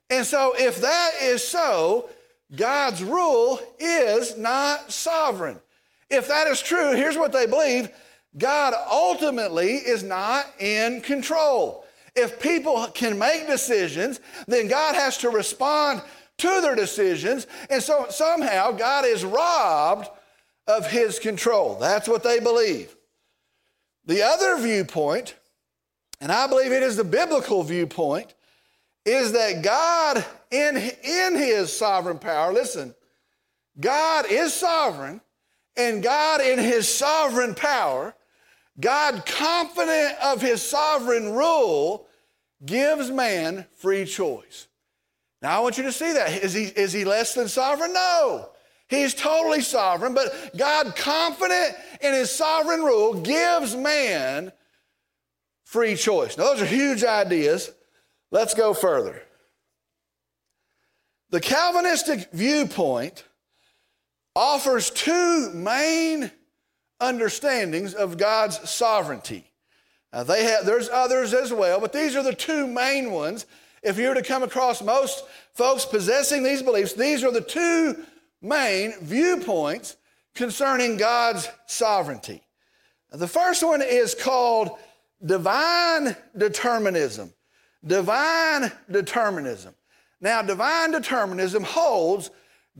And 0.09 0.25
so, 0.25 0.55
if 0.57 0.81
that 0.81 1.11
is 1.21 1.47
so, 1.47 2.09
God's 2.55 3.03
rule 3.03 3.61
is 3.79 4.39
not 4.39 4.91
sovereign. 4.91 5.61
If 6.09 6.29
that 6.29 6.47
is 6.47 6.63
true, 6.63 6.93
here's 6.93 7.19
what 7.19 7.33
they 7.33 7.47
believe 7.47 7.91
God 8.37 8.75
ultimately 8.91 9.75
is 9.75 10.03
not 10.03 10.47
in 10.59 11.01
control. 11.01 11.85
If 12.15 12.41
people 12.41 12.87
can 12.95 13.19
make 13.19 13.47
decisions, 13.47 14.21
then 14.47 14.69
God 14.69 14.95
has 14.95 15.19
to 15.19 15.31
respond 15.31 16.03
to 16.39 16.61
their 16.61 16.75
decisions. 16.75 17.47
And 17.71 17.83
so 17.83 18.07
somehow 18.11 18.73
God 18.73 19.05
is 19.05 19.25
robbed 19.25 20.09
of 20.67 20.91
his 20.91 21.19
control. 21.19 21.77
That's 21.79 22.09
what 22.09 22.23
they 22.23 22.41
believe. 22.41 22.95
The 24.05 24.23
other 24.23 24.59
viewpoint, 24.59 25.35
and 26.21 26.33
I 26.33 26.47
believe 26.47 26.73
it 26.73 26.83
is 26.83 26.97
the 26.97 27.05
biblical 27.05 27.63
viewpoint, 27.63 28.35
is 29.05 29.33
that 29.33 29.63
God, 29.63 30.25
in, 30.51 30.77
in 30.77 31.37
his 31.37 31.75
sovereign 31.75 32.19
power, 32.19 32.53
listen, 32.53 32.95
God 33.81 34.27
is 34.29 34.53
sovereign, 34.53 35.21
and 35.77 36.03
God, 36.03 36.41
in 36.41 36.59
his 36.59 36.93
sovereign 36.93 37.55
power, 37.55 38.15
God, 38.81 39.25
confident 39.27 40.17
of 40.23 40.43
his 40.43 40.63
sovereign 40.63 41.33
rule, 41.33 42.07
gives 42.65 43.11
man 43.11 43.67
free 43.77 44.05
choice. 44.05 44.67
Now, 45.41 45.57
I 45.57 45.61
want 45.61 45.79
you 45.79 45.85
to 45.85 45.93
see 45.93 46.13
that. 46.13 46.43
Is 46.43 46.53
he, 46.53 46.65
is 46.65 46.93
he 46.93 47.05
less 47.05 47.35
than 47.35 47.47
sovereign? 47.49 47.93
No. 47.93 48.51
He's 48.89 49.15
totally 49.15 49.61
sovereign, 49.61 50.15
but 50.15 50.57
God, 50.57 50.97
confident 50.97 51.77
in 52.01 52.15
his 52.15 52.31
sovereign 52.31 52.83
rule, 52.83 53.15
gives 53.15 53.77
man 53.77 54.51
free 55.69 55.97
choice. 55.97 56.39
Now, 56.39 56.45
those 56.45 56.63
are 56.63 56.67
huge 56.67 57.05
ideas. 57.05 57.71
Let's 58.31 58.55
go 58.55 58.73
further. 58.73 59.21
The 61.29 61.41
Calvinistic 61.41 62.33
viewpoint 62.33 63.25
offers 64.35 64.89
two 64.89 65.51
main 65.51 66.31
understandings 67.01 67.93
of 67.93 68.17
God's 68.17 68.69
sovereignty. 68.69 69.45
Now 70.11 70.23
they 70.23 70.45
have, 70.45 70.65
there's 70.65 70.89
others 70.89 71.35
as 71.35 71.53
well, 71.53 71.81
but 71.81 71.93
these 71.93 72.17
are 72.17 72.23
the 72.23 72.33
two 72.33 72.67
main 72.67 73.11
ones. 73.11 73.45
If 73.83 73.99
you 73.99 74.09
were 74.09 74.15
to 74.15 74.23
come 74.23 74.43
across 74.43 74.81
most 74.81 75.23
folks 75.53 75.85
possessing 75.85 76.43
these 76.43 76.63
beliefs, 76.63 76.95
these 76.95 77.23
are 77.23 77.31
the 77.31 77.43
two 77.43 78.07
main 78.41 78.95
viewpoints 79.03 79.97
concerning 80.35 80.97
God's 80.97 81.47
sovereignty. 81.67 82.41
The 83.13 83.29
first 83.29 83.63
one 83.63 83.83
is 83.83 84.15
called 84.15 84.79
divine 85.25 86.17
determinism. 86.37 87.33
Divine 87.85 88.73
determinism. 88.91 89.75
Now, 90.21 90.43
divine 90.43 90.91
determinism 90.91 91.63
holds 91.63 92.31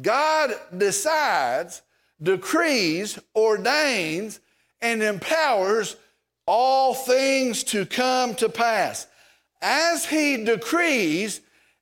God 0.01 0.55
decides, 0.77 1.83
decrees, 2.23 3.19
ordains, 3.35 4.41
and 4.81 5.03
empowers 5.03 5.97
all 6.47 6.95
things 6.95 7.65
to 7.65 7.85
come 7.85 8.35
to 8.37 8.49
pass. 8.49 9.07
As 9.61 10.07
he 10.07 10.45
decrees, 10.45 11.41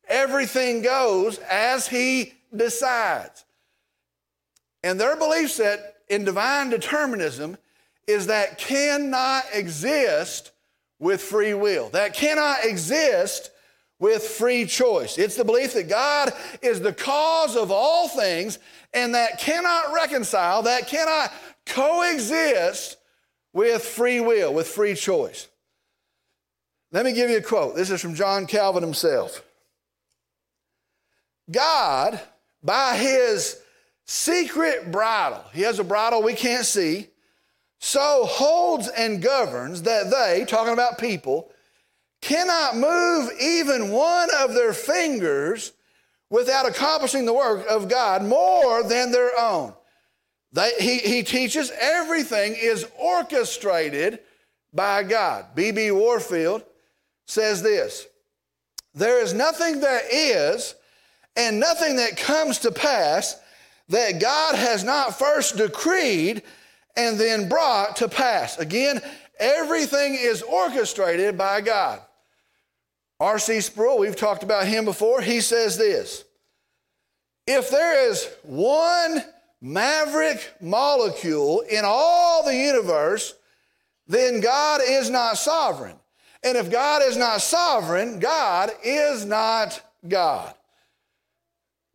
everything 0.09 0.83
goes 0.83 1.39
as 1.39 1.87
he 1.89 2.33
decides. 2.55 3.45
And 4.83 5.01
their 5.01 5.17
belief 5.17 5.51
set 5.51 5.97
in 6.09 6.25
divine 6.25 6.71
determinism 6.71 7.59
is 8.07 8.27
that 8.27 8.59
cannot 8.59 9.45
exist 9.53 10.53
with 10.99 11.21
free 11.21 11.55
will. 11.55 11.89
That 11.91 12.15
cannot 12.15 12.65
exist 12.65 13.51
with 13.99 14.23
free 14.23 14.67
choice. 14.67 15.19
It's 15.19 15.37
the 15.37 15.45
belief 15.45 15.73
that 15.75 15.89
God 15.89 16.33
is 16.63 16.81
the 16.81 16.93
cause 16.93 17.57
of 17.57 17.71
all 17.71 18.09
things 18.09 18.59
and 18.93 19.15
that 19.15 19.39
cannot 19.39 19.93
reconcile, 19.93 20.63
that 20.63 20.87
cannot 20.87 21.33
coexist 21.65 22.97
with 23.53 23.83
free 23.83 24.21
will, 24.21 24.53
with 24.53 24.69
free 24.69 24.95
choice. 24.95 25.49
Let 26.93 27.05
me 27.05 27.13
give 27.13 27.31
you 27.31 27.39
a 27.39 27.43
quote. 27.43 27.75
This 27.75 27.91
is 27.91 28.01
from 28.01 28.15
John 28.15 28.47
Calvin 28.47 28.83
himself. 28.83 29.43
God, 31.51 32.21
by 32.63 32.97
his 32.97 33.61
secret 34.05 34.91
bridle, 34.93 35.45
he 35.53 35.63
has 35.63 35.79
a 35.79 35.85
bridle 35.85 36.23
we 36.23 36.35
can't 36.35 36.65
see, 36.65 37.09
so 37.79 38.25
holds 38.25 38.89
and 38.89 39.23
governs 39.23 39.83
that 39.83 40.11
they, 40.11 40.45
talking 40.45 40.73
about 40.73 40.99
people, 40.99 41.51
cannot 42.21 42.77
move 42.77 43.31
even 43.41 43.91
one 43.91 44.29
of 44.39 44.55
their 44.55 44.73
fingers 44.73 45.73
without 46.31 46.67
accomplishing 46.67 47.25
the 47.25 47.33
work 47.33 47.65
of 47.69 47.89
God 47.89 48.25
more 48.25 48.83
than 48.83 49.13
their 49.13 49.39
own. 49.39 49.75
They, 50.53 50.73
he, 50.81 50.99
he 50.99 51.23
teaches 51.23 51.71
everything 51.79 52.57
is 52.59 52.87
orchestrated 52.99 54.21
by 54.73 55.03
God. 55.03 55.47
B.B. 55.55 55.91
Warfield 55.91 56.65
says 57.27 57.63
this 57.63 58.07
There 58.95 59.23
is 59.23 59.35
nothing 59.35 59.81
that 59.81 60.05
is 60.11 60.75
and 61.37 61.61
nothing 61.61 61.97
that 61.97 62.17
comes 62.17 62.59
to 62.61 62.73
pass 62.73 63.39
that 63.89 64.21
God 64.21 64.57
has 64.57 64.83
not 64.83 65.19
first 65.19 65.57
decreed 65.57 66.43
and 66.97 67.19
then 67.19 67.49
brought 67.49 67.97
to 67.97 68.09
pass. 68.09 68.59
Again, 68.59 69.01
everything 69.39 70.15
is 70.15 70.43
orchestrated 70.43 71.37
by 71.37 71.61
God. 71.61 72.01
R.C. 73.21 73.61
Sproul, 73.61 73.99
we've 73.99 74.17
talked 74.17 74.43
about 74.43 74.67
him 74.67 74.85
before, 74.85 75.21
he 75.21 75.41
says 75.41 75.79
this 75.79 76.25
If 77.47 77.71
there 77.71 78.09
is 78.11 78.29
one 78.43 79.23
maverick 79.61 80.55
molecule 80.61 81.61
in 81.63 81.83
all 81.85 82.45
the 82.45 82.55
universe, 82.55 83.35
then 84.07 84.41
God 84.41 84.81
is 84.87 85.11
not 85.11 85.39
sovereign. 85.39 85.97
And 86.43 86.57
if 86.57 86.71
God 86.71 87.03
is 87.03 87.17
not 87.17 87.41
sovereign, 87.41 88.21
God 88.21 88.71
is 88.85 89.25
not 89.25 89.83
God. 90.07 90.55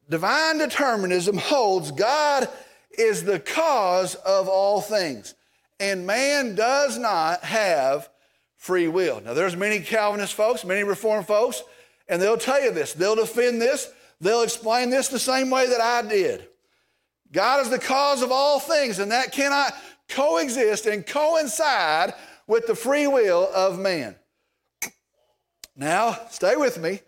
Divine 0.09 0.57
determinism 0.57 1.37
holds 1.37 1.91
God 1.91 2.49
is 2.97 3.23
the 3.23 3.39
cause 3.39 4.15
of 4.15 4.47
all 4.47 4.81
things, 4.81 5.35
and 5.79 6.05
man 6.07 6.55
does 6.55 6.97
not 6.97 7.43
have 7.43 8.09
free 8.57 8.87
will. 8.87 9.21
Now, 9.21 9.33
there's 9.33 9.55
many 9.55 9.79
Calvinist 9.79 10.33
folks, 10.33 10.63
many 10.63 10.83
Reformed 10.83 11.27
folks, 11.27 11.63
and 12.07 12.21
they'll 12.21 12.37
tell 12.37 12.61
you 12.61 12.71
this. 12.71 12.93
They'll 12.93 13.15
defend 13.15 13.61
this. 13.61 13.91
They'll 14.19 14.43
explain 14.43 14.89
this 14.89 15.07
the 15.07 15.17
same 15.17 15.49
way 15.49 15.67
that 15.67 15.81
I 15.81 16.07
did. 16.07 16.47
God 17.31 17.61
is 17.61 17.69
the 17.69 17.79
cause 17.79 18.21
of 18.21 18.31
all 18.31 18.59
things, 18.59 18.99
and 18.99 19.11
that 19.11 19.31
cannot 19.31 19.73
coexist 20.09 20.85
and 20.85 21.05
coincide 21.05 22.13
with 22.45 22.67
the 22.67 22.75
free 22.75 23.07
will 23.07 23.49
of 23.53 23.79
man. 23.79 24.15
Now, 25.75 26.19
stay 26.29 26.55
with 26.55 26.77
me. 26.77 26.99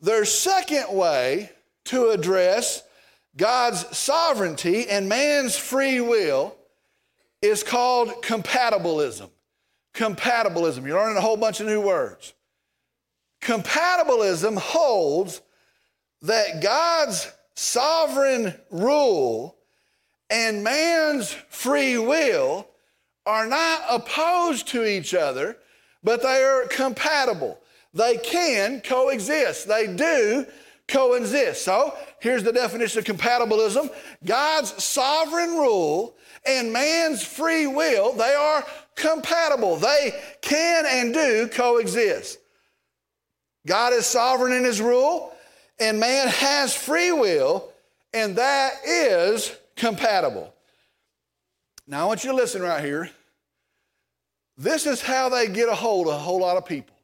Their 0.00 0.24
second 0.24 0.94
way 0.94 1.50
to 1.84 2.10
address 2.10 2.82
God's 3.36 3.96
sovereignty 3.96 4.88
and 4.88 5.08
man's 5.08 5.56
free 5.56 6.00
will 6.00 6.56
is 7.42 7.62
called 7.62 8.22
compatibilism. 8.22 9.30
Compatibilism. 9.94 10.86
You're 10.86 11.00
learning 11.00 11.16
a 11.16 11.22
whole 11.22 11.36
bunch 11.36 11.60
of 11.60 11.66
new 11.66 11.80
words. 11.80 12.34
Compatibilism 13.40 14.58
holds 14.58 15.40
that 16.22 16.62
God's 16.62 17.32
sovereign 17.54 18.54
rule 18.70 19.56
and 20.28 20.62
man's 20.62 21.32
free 21.48 21.98
will 21.98 22.68
are 23.26 23.46
not 23.46 23.82
opposed 23.88 24.68
to 24.68 24.84
each 24.84 25.14
other, 25.14 25.56
but 26.02 26.22
they 26.22 26.42
are 26.42 26.66
compatible. 26.66 27.58
They 27.92 28.16
can 28.18 28.80
coexist. 28.80 29.66
They 29.66 29.86
do 29.94 30.46
coexist. 30.90 31.64
So 31.64 31.96
here's 32.20 32.42
the 32.42 32.52
definition 32.52 32.98
of 32.98 33.04
compatibilism 33.04 33.90
God's 34.24 34.82
sovereign 34.82 35.50
rule 35.50 36.16
and 36.46 36.72
man's 36.72 37.22
free 37.24 37.66
will, 37.66 38.12
they 38.12 38.34
are 38.34 38.64
compatible. 38.96 39.76
They 39.76 40.12
can 40.40 40.84
and 40.86 41.12
do 41.12 41.48
coexist. 41.48 42.38
God 43.66 43.92
is 43.92 44.06
sovereign 44.06 44.52
in 44.52 44.64
his 44.64 44.80
rule, 44.80 45.32
and 45.78 46.00
man 46.00 46.28
has 46.28 46.74
free 46.74 47.12
will, 47.12 47.70
and 48.14 48.36
that 48.36 48.72
is 48.86 49.54
compatible. 49.76 50.54
Now, 51.86 52.02
I 52.02 52.04
want 52.06 52.24
you 52.24 52.30
to 52.30 52.36
listen 52.36 52.62
right 52.62 52.82
here. 52.82 53.10
This 54.56 54.86
is 54.86 55.02
how 55.02 55.28
they 55.28 55.46
get 55.48 55.68
a 55.68 55.74
hold 55.74 56.06
of 56.06 56.14
a 56.14 56.18
whole 56.18 56.40
lot 56.40 56.56
of 56.56 56.64
people. 56.64 56.94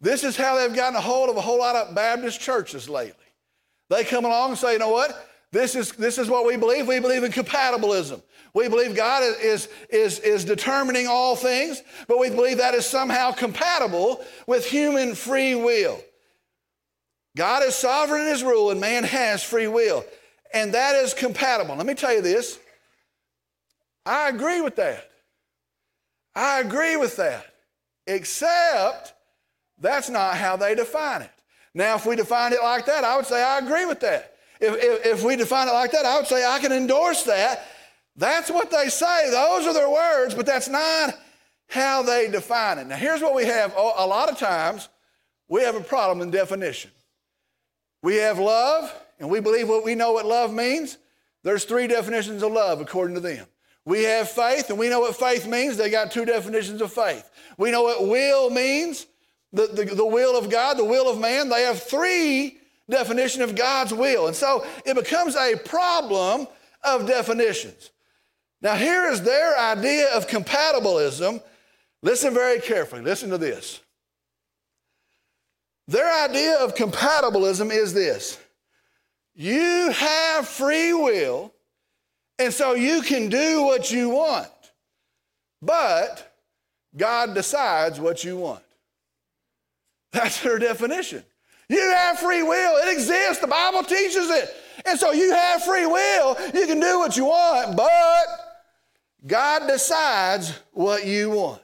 This 0.00 0.22
is 0.22 0.36
how 0.36 0.56
they've 0.56 0.74
gotten 0.74 0.96
a 0.96 1.00
hold 1.00 1.28
of 1.28 1.36
a 1.36 1.40
whole 1.40 1.58
lot 1.58 1.76
of 1.76 1.94
Baptist 1.94 2.40
churches 2.40 2.88
lately. 2.88 3.14
They 3.90 4.04
come 4.04 4.24
along 4.24 4.50
and 4.50 4.58
say, 4.58 4.74
you 4.74 4.78
know 4.78 4.90
what? 4.90 5.28
This 5.50 5.74
is, 5.74 5.92
this 5.92 6.18
is 6.18 6.28
what 6.28 6.46
we 6.46 6.56
believe. 6.56 6.86
We 6.86 7.00
believe 7.00 7.24
in 7.24 7.32
compatibilism. 7.32 8.22
We 8.54 8.68
believe 8.68 8.94
God 8.94 9.22
is, 9.22 9.68
is, 9.88 10.18
is 10.20 10.44
determining 10.44 11.06
all 11.06 11.36
things, 11.36 11.82
but 12.06 12.18
we 12.18 12.30
believe 12.30 12.58
that 12.58 12.74
is 12.74 12.86
somehow 12.86 13.32
compatible 13.32 14.24
with 14.46 14.66
human 14.66 15.14
free 15.14 15.54
will. 15.54 16.00
God 17.36 17.62
is 17.62 17.74
sovereign 17.74 18.22
in 18.22 18.28
his 18.28 18.42
rule, 18.42 18.70
and 18.70 18.80
man 18.80 19.04
has 19.04 19.42
free 19.42 19.68
will. 19.68 20.04
And 20.52 20.74
that 20.74 20.96
is 20.96 21.14
compatible. 21.14 21.76
Let 21.76 21.86
me 21.86 21.94
tell 21.94 22.12
you 22.12 22.22
this 22.22 22.58
I 24.04 24.28
agree 24.28 24.60
with 24.60 24.76
that. 24.76 25.10
I 26.34 26.60
agree 26.60 26.96
with 26.96 27.16
that. 27.16 27.46
Except 28.06 29.12
that's 29.80 30.08
not 30.08 30.36
how 30.36 30.56
they 30.56 30.74
define 30.74 31.22
it. 31.22 31.30
Now, 31.74 31.96
if 31.96 32.06
we 32.06 32.16
define 32.16 32.52
it 32.52 32.62
like 32.62 32.86
that, 32.86 33.04
I 33.04 33.16
would 33.16 33.26
say 33.26 33.42
I 33.42 33.58
agree 33.58 33.84
with 33.84 34.00
that. 34.00 34.34
If, 34.60 34.74
if, 34.74 35.06
if, 35.06 35.24
we 35.24 35.36
define 35.36 35.68
it 35.68 35.72
like 35.72 35.92
that, 35.92 36.04
I 36.04 36.16
would 36.16 36.26
say 36.26 36.44
I 36.44 36.58
can 36.58 36.72
endorse 36.72 37.22
that. 37.24 37.64
That's 38.16 38.50
what 38.50 38.70
they 38.70 38.88
say. 38.88 39.30
Those 39.30 39.66
are 39.66 39.74
their 39.74 39.88
words, 39.88 40.34
but 40.34 40.46
that's 40.46 40.68
not 40.68 41.14
how 41.68 42.02
they 42.02 42.28
define 42.28 42.78
it. 42.78 42.88
Now, 42.88 42.96
here's 42.96 43.20
what 43.20 43.34
we 43.34 43.44
have 43.44 43.72
oh, 43.76 43.92
a 43.96 44.06
lot 44.06 44.28
of 44.28 44.38
times 44.38 44.88
we 45.48 45.62
have 45.62 45.76
a 45.76 45.80
problem 45.80 46.20
in 46.20 46.30
definition. 46.30 46.90
We 48.02 48.16
have 48.16 48.38
love, 48.38 48.92
and 49.20 49.30
we 49.30 49.40
believe 49.40 49.68
what 49.68 49.84
we 49.84 49.94
know 49.94 50.12
what 50.12 50.26
love 50.26 50.52
means. 50.52 50.98
There's 51.42 51.64
three 51.64 51.86
definitions 51.86 52.42
of 52.42 52.52
love 52.52 52.80
according 52.80 53.14
to 53.14 53.20
them. 53.20 53.46
We 53.84 54.04
have 54.04 54.28
faith, 54.28 54.68
and 54.70 54.78
we 54.78 54.88
know 54.88 55.00
what 55.00 55.16
faith 55.16 55.46
means. 55.46 55.76
They 55.76 55.90
got 55.90 56.10
two 56.10 56.24
definitions 56.24 56.82
of 56.82 56.92
faith. 56.92 57.28
We 57.56 57.70
know 57.70 57.82
what 57.84 58.06
will 58.06 58.50
means, 58.50 59.06
the, 59.52 59.66
the, 59.66 59.84
the 59.94 60.06
will 60.06 60.36
of 60.36 60.50
God, 60.50 60.76
the 60.76 60.84
will 60.84 61.10
of 61.10 61.18
man. 61.18 61.48
They 61.48 61.62
have 61.62 61.82
three 61.82 62.58
definition 62.88 63.42
of 63.42 63.54
God's 63.54 63.92
will. 63.92 64.26
And 64.26 64.36
so 64.36 64.66
it 64.84 64.94
becomes 64.94 65.36
a 65.36 65.56
problem 65.56 66.46
of 66.82 67.06
definitions. 67.06 67.90
Now, 68.60 68.74
here 68.74 69.06
is 69.10 69.22
their 69.22 69.58
idea 69.58 70.08
of 70.14 70.26
compatibilism. 70.26 71.42
Listen 72.02 72.34
very 72.34 72.60
carefully. 72.60 73.02
Listen 73.02 73.30
to 73.30 73.38
this. 73.38 73.80
Their 75.86 76.28
idea 76.28 76.58
of 76.58 76.74
compatibilism 76.74 77.72
is 77.72 77.94
this 77.94 78.38
you 79.34 79.90
have 79.92 80.48
free 80.48 80.92
will, 80.92 81.52
and 82.38 82.52
so 82.52 82.74
you 82.74 83.02
can 83.02 83.28
do 83.28 83.62
what 83.62 83.90
you 83.90 84.10
want, 84.10 84.50
but 85.62 86.34
God 86.96 87.34
decides 87.34 88.00
what 88.00 88.24
you 88.24 88.36
want. 88.36 88.62
That's 90.12 90.40
their 90.42 90.58
definition. 90.58 91.22
You 91.68 91.80
have 91.80 92.18
free 92.18 92.42
will. 92.42 92.76
It 92.86 92.92
exists. 92.92 93.38
The 93.40 93.46
Bible 93.46 93.82
teaches 93.82 94.30
it. 94.30 94.54
And 94.86 94.98
so 94.98 95.12
you 95.12 95.32
have 95.32 95.62
free 95.64 95.86
will. 95.86 96.36
You 96.54 96.66
can 96.66 96.80
do 96.80 96.98
what 96.98 97.16
you 97.16 97.26
want, 97.26 97.76
but 97.76 98.26
God 99.26 99.66
decides 99.66 100.58
what 100.72 101.06
you 101.06 101.30
want. 101.30 101.62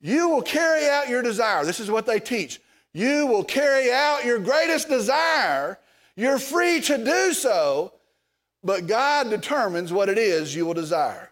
You 0.00 0.28
will 0.28 0.42
carry 0.42 0.88
out 0.88 1.08
your 1.08 1.22
desire. 1.22 1.64
This 1.64 1.80
is 1.80 1.90
what 1.90 2.06
they 2.06 2.20
teach. 2.20 2.60
You 2.92 3.26
will 3.26 3.44
carry 3.44 3.90
out 3.90 4.24
your 4.24 4.38
greatest 4.38 4.88
desire. 4.88 5.78
You're 6.16 6.38
free 6.38 6.80
to 6.82 7.04
do 7.04 7.32
so, 7.32 7.92
but 8.62 8.86
God 8.86 9.30
determines 9.30 9.92
what 9.92 10.08
it 10.08 10.18
is 10.18 10.54
you 10.54 10.66
will 10.66 10.74
desire. 10.74 11.30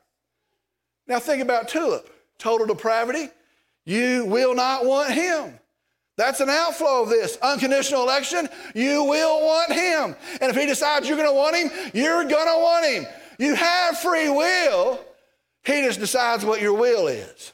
Now 1.06 1.18
think 1.18 1.42
about 1.42 1.68
Tulip. 1.68 2.10
Total 2.38 2.66
depravity. 2.66 3.28
You 3.84 4.24
will 4.26 4.54
not 4.54 4.84
want 4.84 5.12
him. 5.12 5.58
That's 6.18 6.40
an 6.40 6.50
outflow 6.50 7.04
of 7.04 7.10
this. 7.10 7.38
Unconditional 7.40 8.02
election, 8.02 8.48
you 8.74 9.04
will 9.04 9.40
want 9.40 9.72
him. 9.72 10.16
And 10.40 10.50
if 10.50 10.56
he 10.56 10.66
decides 10.66 11.08
you're 11.08 11.16
going 11.16 11.28
to 11.28 11.34
want 11.34 11.54
him, 11.54 11.70
you're 11.94 12.24
going 12.24 12.48
to 12.48 12.60
want 12.60 12.86
him. 12.86 13.06
You 13.38 13.54
have 13.54 14.00
free 14.00 14.28
will. 14.28 14.98
He 15.64 15.80
just 15.82 16.00
decides 16.00 16.44
what 16.44 16.60
your 16.60 16.74
will 16.74 17.06
is. 17.06 17.52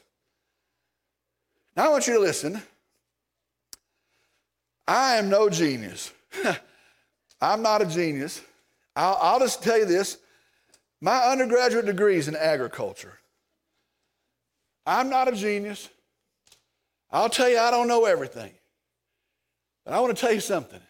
Now 1.77 1.85
I 1.85 1.89
want 1.89 2.07
you 2.07 2.15
to 2.15 2.19
listen. 2.19 2.59
I 4.87 5.17
am 5.17 5.29
no 5.29 5.47
genius. 5.47 6.11
I'm 7.41 7.61
not 7.61 7.83
a 7.83 7.85
genius. 7.85 8.41
I'll, 8.95 9.17
I'll 9.21 9.39
just 9.39 9.61
tell 9.61 9.77
you 9.77 9.85
this 9.85 10.17
my 11.01 11.19
undergraduate 11.19 11.85
degree 11.85 12.17
is 12.17 12.27
in 12.27 12.35
agriculture. 12.35 13.19
I'm 14.87 15.09
not 15.09 15.27
a 15.27 15.33
genius. 15.33 15.87
I'll 17.11 17.29
tell 17.29 17.49
you, 17.49 17.59
I 17.59 17.71
don't 17.71 17.87
know 17.87 18.05
everything. 18.05 18.51
But 19.85 19.93
I 19.93 19.99
want 19.99 20.15
to 20.15 20.19
tell 20.19 20.33
you 20.33 20.39
something. 20.39 20.81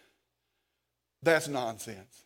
That's 1.22 1.48
nonsense. 1.48 2.24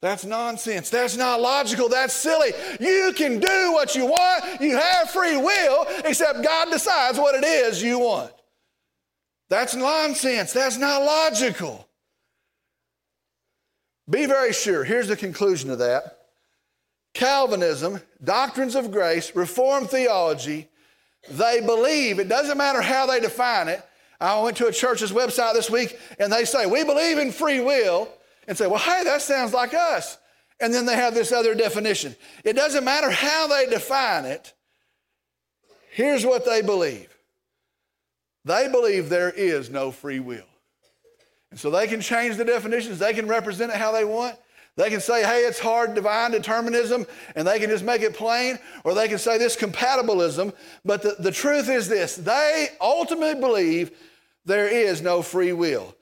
That's 0.00 0.24
nonsense. 0.24 0.90
That's 0.90 1.16
not 1.16 1.40
logical. 1.40 1.88
That's 1.88 2.12
silly. 2.12 2.52
You 2.80 3.12
can 3.16 3.38
do 3.38 3.72
what 3.72 3.94
you 3.94 4.06
want. 4.06 4.60
You 4.60 4.76
have 4.76 5.10
free 5.10 5.36
will, 5.36 5.86
except 6.04 6.42
God 6.42 6.70
decides 6.70 7.18
what 7.18 7.36
it 7.36 7.44
is 7.46 7.80
you 7.80 8.00
want. 8.00 8.32
That's 9.48 9.76
nonsense. 9.76 10.52
That's 10.52 10.76
not 10.76 11.02
logical. 11.02 11.86
Be 14.10 14.26
very 14.26 14.52
sure. 14.52 14.82
Here's 14.82 15.08
the 15.08 15.16
conclusion 15.16 15.70
of 15.70 15.78
that 15.78 16.18
Calvinism, 17.14 18.00
doctrines 18.24 18.74
of 18.74 18.90
grace, 18.90 19.36
Reformed 19.36 19.90
theology, 19.90 20.68
they 21.30 21.60
believe, 21.60 22.18
it 22.18 22.28
doesn't 22.28 22.58
matter 22.58 22.82
how 22.82 23.06
they 23.06 23.20
define 23.20 23.68
it. 23.68 23.82
I 24.20 24.40
went 24.40 24.56
to 24.58 24.66
a 24.66 24.72
church's 24.72 25.12
website 25.12 25.54
this 25.54 25.68
week 25.68 25.98
and 26.18 26.32
they 26.32 26.44
say, 26.44 26.66
We 26.66 26.84
believe 26.84 27.18
in 27.18 27.32
free 27.32 27.60
will. 27.60 28.08
And 28.48 28.56
say, 28.56 28.66
Well, 28.66 28.78
hey, 28.78 29.02
that 29.04 29.22
sounds 29.22 29.52
like 29.52 29.74
us. 29.74 30.18
And 30.60 30.72
then 30.72 30.86
they 30.86 30.94
have 30.94 31.14
this 31.14 31.32
other 31.32 31.54
definition. 31.54 32.14
It 32.44 32.54
doesn't 32.54 32.84
matter 32.84 33.10
how 33.10 33.48
they 33.48 33.66
define 33.66 34.24
it. 34.24 34.52
Here's 35.90 36.24
what 36.24 36.44
they 36.44 36.62
believe 36.62 37.08
they 38.44 38.68
believe 38.68 39.08
there 39.08 39.30
is 39.30 39.70
no 39.70 39.90
free 39.90 40.20
will. 40.20 40.46
And 41.50 41.60
so 41.60 41.70
they 41.70 41.86
can 41.86 42.00
change 42.00 42.36
the 42.36 42.44
definitions, 42.44 42.98
they 42.98 43.12
can 43.12 43.26
represent 43.26 43.72
it 43.72 43.78
how 43.78 43.92
they 43.92 44.04
want. 44.04 44.36
They 44.76 44.88
can 44.88 45.00
say, 45.00 45.22
hey, 45.22 45.40
it's 45.40 45.58
hard 45.58 45.94
divine 45.94 46.30
determinism, 46.30 47.06
and 47.36 47.46
they 47.46 47.58
can 47.58 47.68
just 47.68 47.84
make 47.84 48.00
it 48.00 48.14
plain, 48.14 48.58
or 48.84 48.94
they 48.94 49.06
can 49.06 49.18
say 49.18 49.36
this 49.36 49.56
compatibilism. 49.56 50.54
But 50.84 51.02
the, 51.02 51.16
the 51.18 51.30
truth 51.30 51.68
is 51.68 51.88
this 51.88 52.16
they 52.16 52.68
ultimately 52.80 53.38
believe 53.38 53.90
there 54.44 54.68
is 54.68 55.02
no 55.02 55.22
free 55.22 55.52
will. 55.52 55.94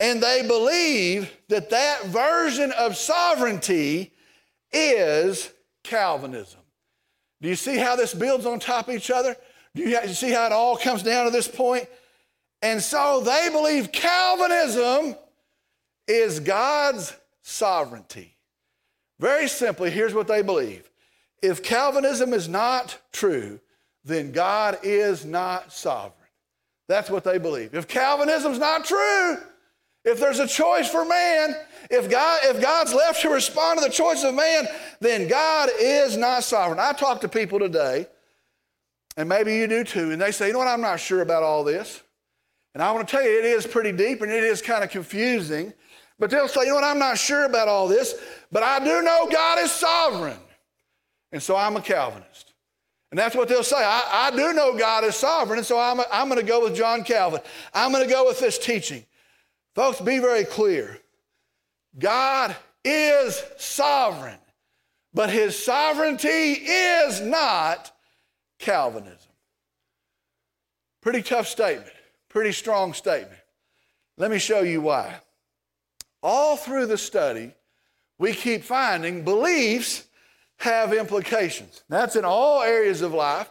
And 0.00 0.22
they 0.22 0.46
believe 0.46 1.30
that 1.48 1.70
that 1.70 2.06
version 2.06 2.72
of 2.72 2.96
sovereignty 2.96 4.12
is 4.72 5.50
Calvinism. 5.82 6.60
Do 7.40 7.48
you 7.48 7.56
see 7.56 7.76
how 7.76 7.96
this 7.96 8.14
builds 8.14 8.46
on 8.46 8.58
top 8.58 8.88
of 8.88 8.94
each 8.94 9.10
other? 9.10 9.36
Do 9.74 9.82
you 9.82 10.08
see 10.08 10.30
how 10.30 10.46
it 10.46 10.52
all 10.52 10.76
comes 10.76 11.02
down 11.02 11.26
to 11.26 11.30
this 11.30 11.48
point? 11.48 11.86
And 12.62 12.82
so 12.82 13.20
they 13.20 13.48
believe 13.52 13.92
Calvinism 13.92 15.16
is 16.06 16.40
God's 16.40 17.14
sovereignty. 17.48 18.36
Very 19.18 19.48
simply, 19.48 19.90
here's 19.90 20.14
what 20.14 20.28
they 20.28 20.42
believe 20.42 20.90
if 21.42 21.62
Calvinism 21.62 22.34
is 22.34 22.48
not 22.48 22.98
true, 23.12 23.60
then 24.04 24.32
God 24.32 24.78
is 24.82 25.24
not 25.24 25.72
sovereign. 25.72 26.14
That's 26.88 27.10
what 27.10 27.24
they 27.24 27.38
believe. 27.38 27.74
If 27.74 27.88
Calvinism's 27.88 28.58
not 28.58 28.84
true, 28.84 29.38
If 30.04 30.20
there's 30.20 30.38
a 30.38 30.46
choice 30.46 30.88
for 30.88 31.04
man, 31.04 31.54
if, 31.90 32.08
God, 32.08 32.40
if 32.44 32.62
God's 32.62 32.94
left 32.94 33.20
to 33.22 33.28
respond 33.28 33.78
to 33.78 33.84
the 33.84 33.92
choice 33.92 34.24
of 34.24 34.34
man, 34.34 34.66
then 35.00 35.28
God 35.28 35.68
is 35.78 36.16
not 36.16 36.44
sovereign. 36.44 36.78
I 36.78 36.92
talk 36.92 37.20
to 37.22 37.28
people 37.28 37.58
today, 37.58 38.06
and 39.16 39.28
maybe 39.28 39.54
you 39.56 39.66
do 39.66 39.84
too, 39.84 40.12
and 40.12 40.20
they 40.20 40.32
say, 40.32 40.46
you 40.46 40.52
know 40.52 40.60
what, 40.60 40.68
I'm 40.68 40.80
not 40.80 41.00
sure 41.00 41.20
about 41.20 41.42
all 41.42 41.62
this. 41.64 42.02
And 42.74 42.82
I 42.82 42.92
want 42.92 43.08
to 43.08 43.10
tell 43.10 43.22
you, 43.22 43.38
it 43.38 43.44
is 43.44 43.66
pretty 43.66 43.92
deep 43.92 44.22
and 44.22 44.30
it 44.30 44.44
is 44.44 44.62
kind 44.62 44.84
of 44.84 44.90
confusing. 44.90 45.72
But 46.18 46.30
they'll 46.30 46.48
say, 46.48 46.62
you 46.62 46.68
know 46.68 46.76
what, 46.76 46.84
I'm 46.84 46.98
not 46.98 47.18
sure 47.18 47.44
about 47.44 47.68
all 47.68 47.86
this, 47.86 48.14
but 48.50 48.62
I 48.62 48.80
do 48.80 49.02
know 49.02 49.28
God 49.30 49.58
is 49.60 49.70
sovereign. 49.70 50.38
And 51.30 51.42
so 51.42 51.56
I'm 51.56 51.76
a 51.76 51.80
Calvinist. 51.80 52.54
And 53.10 53.18
that's 53.18 53.34
what 53.34 53.48
they'll 53.48 53.62
say. 53.62 53.76
I, 53.78 54.28
I 54.28 54.36
do 54.36 54.52
know 54.52 54.76
God 54.76 55.04
is 55.04 55.16
sovereign, 55.16 55.58
and 55.58 55.66
so 55.66 55.78
I'm, 55.78 56.00
I'm 56.12 56.28
going 56.28 56.40
to 56.40 56.46
go 56.46 56.62
with 56.62 56.76
John 56.76 57.04
Calvin. 57.04 57.40
I'm 57.72 57.92
going 57.92 58.04
to 58.04 58.10
go 58.10 58.26
with 58.26 58.38
this 58.38 58.58
teaching. 58.58 59.04
Folks, 59.74 60.00
be 60.00 60.18
very 60.18 60.44
clear. 60.44 60.98
God 61.98 62.54
is 62.84 63.42
sovereign, 63.56 64.38
but 65.14 65.30
his 65.30 65.62
sovereignty 65.62 66.28
is 66.28 67.20
not 67.20 67.92
Calvinism. 68.58 69.16
Pretty 71.00 71.22
tough 71.22 71.46
statement, 71.46 71.92
pretty 72.28 72.52
strong 72.52 72.92
statement. 72.92 73.40
Let 74.18 74.30
me 74.30 74.38
show 74.38 74.60
you 74.60 74.80
why. 74.82 75.20
All 76.22 76.56
through 76.56 76.86
the 76.86 76.98
study, 76.98 77.52
we 78.18 78.32
keep 78.32 78.64
finding 78.64 79.24
beliefs 79.24 80.04
have 80.58 80.92
implications. 80.92 81.84
That's 81.88 82.16
in 82.16 82.24
all 82.24 82.62
areas 82.62 83.02
of 83.02 83.14
life, 83.14 83.50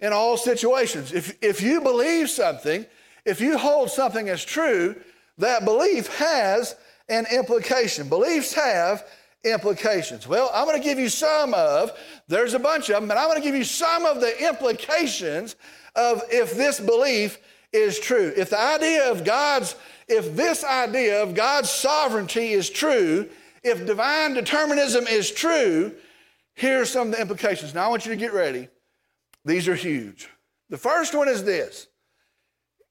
in 0.00 0.12
all 0.12 0.36
situations. 0.36 1.12
If, 1.12 1.36
if 1.42 1.60
you 1.60 1.80
believe 1.80 2.30
something, 2.30 2.86
if 3.24 3.40
you 3.40 3.58
hold 3.58 3.90
something 3.90 4.28
as 4.28 4.44
true, 4.44 4.96
that 5.38 5.64
belief 5.64 6.06
has 6.16 6.76
an 7.08 7.26
implication. 7.30 8.08
Beliefs 8.08 8.54
have 8.54 9.06
implications. 9.44 10.26
Well, 10.26 10.50
I'm 10.54 10.66
going 10.66 10.80
to 10.80 10.84
give 10.84 10.98
you 10.98 11.08
some 11.08 11.54
of, 11.54 11.92
there's 12.26 12.54
a 12.54 12.58
bunch 12.58 12.88
of 12.88 12.96
them, 12.96 13.08
but 13.08 13.18
I'm 13.18 13.28
going 13.28 13.40
to 13.40 13.46
give 13.46 13.54
you 13.54 13.64
some 13.64 14.06
of 14.06 14.20
the 14.20 14.48
implications 14.48 15.56
of 15.94 16.22
if 16.30 16.56
this 16.56 16.80
belief 16.80 17.38
is 17.72 17.98
true. 17.98 18.32
If 18.36 18.50
the 18.50 18.60
idea 18.60 19.10
of 19.10 19.24
God's, 19.24 19.76
if 20.08 20.34
this 20.36 20.64
idea 20.64 21.22
of 21.22 21.34
God's 21.34 21.70
sovereignty 21.70 22.52
is 22.52 22.70
true, 22.70 23.28
if 23.62 23.86
divine 23.86 24.34
determinism 24.34 25.06
is 25.06 25.30
true, 25.30 25.92
here 26.54 26.82
are 26.82 26.86
some 26.86 27.08
of 27.08 27.14
the 27.14 27.20
implications. 27.20 27.74
Now, 27.74 27.86
I 27.86 27.88
want 27.88 28.06
you 28.06 28.12
to 28.12 28.16
get 28.16 28.32
ready. 28.32 28.68
These 29.44 29.68
are 29.68 29.74
huge. 29.74 30.28
The 30.70 30.78
first 30.78 31.14
one 31.14 31.28
is 31.28 31.44
this 31.44 31.86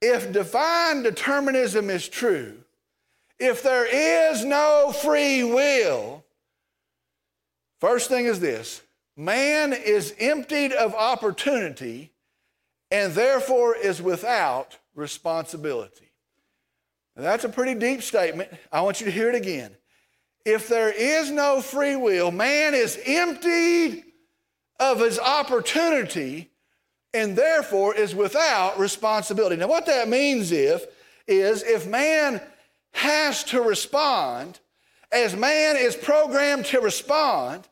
if 0.01 0.31
divine 0.31 1.03
determinism 1.03 1.89
is 1.89 2.07
true, 2.07 2.57
if 3.39 3.63
there 3.63 3.85
is 3.85 4.45
no 4.45 4.93
free 5.01 5.43
will, 5.43 6.23
first 7.81 8.09
thing 8.09 8.25
is 8.25 8.39
this 8.39 8.81
man 9.17 9.73
is 9.73 10.13
emptied 10.19 10.73
of 10.73 10.93
opportunity 10.93 12.11
and 12.91 13.13
therefore 13.13 13.75
is 13.75 14.01
without 14.01 14.77
responsibility. 14.93 16.11
Now, 17.15 17.23
that's 17.23 17.43
a 17.43 17.49
pretty 17.49 17.75
deep 17.75 18.01
statement. 18.01 18.49
I 18.71 18.81
want 18.81 18.99
you 18.99 19.05
to 19.05 19.11
hear 19.11 19.29
it 19.29 19.35
again 19.35 19.75
if 20.45 20.67
there 20.67 20.91
is 20.91 21.31
no 21.31 21.59
free 21.59 21.95
will, 21.95 22.31
man 22.31 22.75
is 22.75 22.99
emptied 23.05 24.03
of 24.79 24.99
his 24.99 25.17
opportunity 25.17 26.51
and 27.13 27.35
therefore 27.35 27.95
is 27.95 28.13
without 28.13 28.77
responsibility. 28.77 29.55
Now, 29.55 29.67
what 29.67 29.87
that 29.87 30.07
means 30.07 30.51
if, 30.51 30.85
is 31.27 31.63
if 31.63 31.87
man 31.87 32.39
has 32.91 33.43
to 33.45 33.61
respond, 33.61 34.59
as 35.11 35.35
man 35.35 35.77
is 35.77 35.95
programmed 35.95 36.65
to 36.65 36.79
respond, 36.79 37.67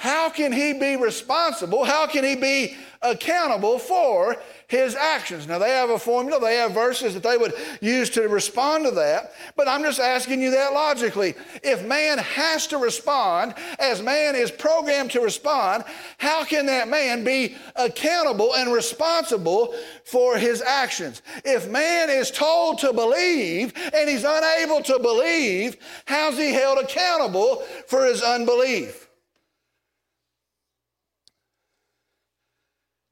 how 0.00 0.30
can 0.30 0.50
he 0.50 0.72
be 0.72 0.96
responsible? 0.96 1.84
How 1.84 2.06
can 2.06 2.24
he 2.24 2.34
be 2.34 2.74
accountable 3.02 3.78
for 3.78 4.36
his 4.66 4.94
actions. 4.94 5.46
Now, 5.46 5.58
they 5.58 5.70
have 5.70 5.90
a 5.90 5.98
formula, 5.98 6.40
they 6.40 6.56
have 6.56 6.72
verses 6.72 7.12
that 7.14 7.22
they 7.22 7.36
would 7.36 7.52
use 7.82 8.08
to 8.10 8.28
respond 8.28 8.84
to 8.84 8.92
that, 8.92 9.32
but 9.56 9.68
I'm 9.68 9.82
just 9.82 10.00
asking 10.00 10.40
you 10.40 10.52
that 10.52 10.72
logically. 10.72 11.34
If 11.62 11.84
man 11.84 12.16
has 12.18 12.66
to 12.68 12.78
respond 12.78 13.54
as 13.78 14.00
man 14.00 14.36
is 14.36 14.50
programmed 14.50 15.10
to 15.10 15.20
respond, 15.20 15.84
how 16.16 16.44
can 16.44 16.66
that 16.66 16.88
man 16.88 17.24
be 17.24 17.56
accountable 17.76 18.54
and 18.54 18.72
responsible 18.72 19.74
for 20.04 20.38
his 20.38 20.62
actions? 20.62 21.20
If 21.44 21.68
man 21.68 22.08
is 22.08 22.30
told 22.30 22.78
to 22.78 22.94
believe 22.94 23.74
and 23.92 24.08
he's 24.08 24.24
unable 24.26 24.82
to 24.82 24.98
believe, 24.98 25.76
how's 26.06 26.38
he 26.38 26.52
held 26.52 26.78
accountable 26.78 27.56
for 27.86 28.06
his 28.06 28.22
unbelief? 28.22 29.09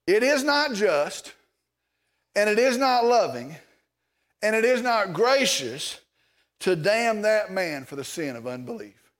It 0.08 0.22
is 0.22 0.42
not 0.42 0.72
just 0.72 1.34
and 2.34 2.48
it 2.48 2.58
is 2.58 2.78
not 2.78 3.04
loving, 3.04 3.54
and 4.42 4.56
it 4.56 4.64
is 4.64 4.80
not 4.80 5.12
gracious 5.12 6.00
to 6.60 6.74
damn 6.76 7.22
that 7.22 7.52
man 7.52 7.84
for 7.84 7.94
the 7.94 8.04
sin 8.04 8.34
of 8.36 8.46
unbelief. 8.46 9.12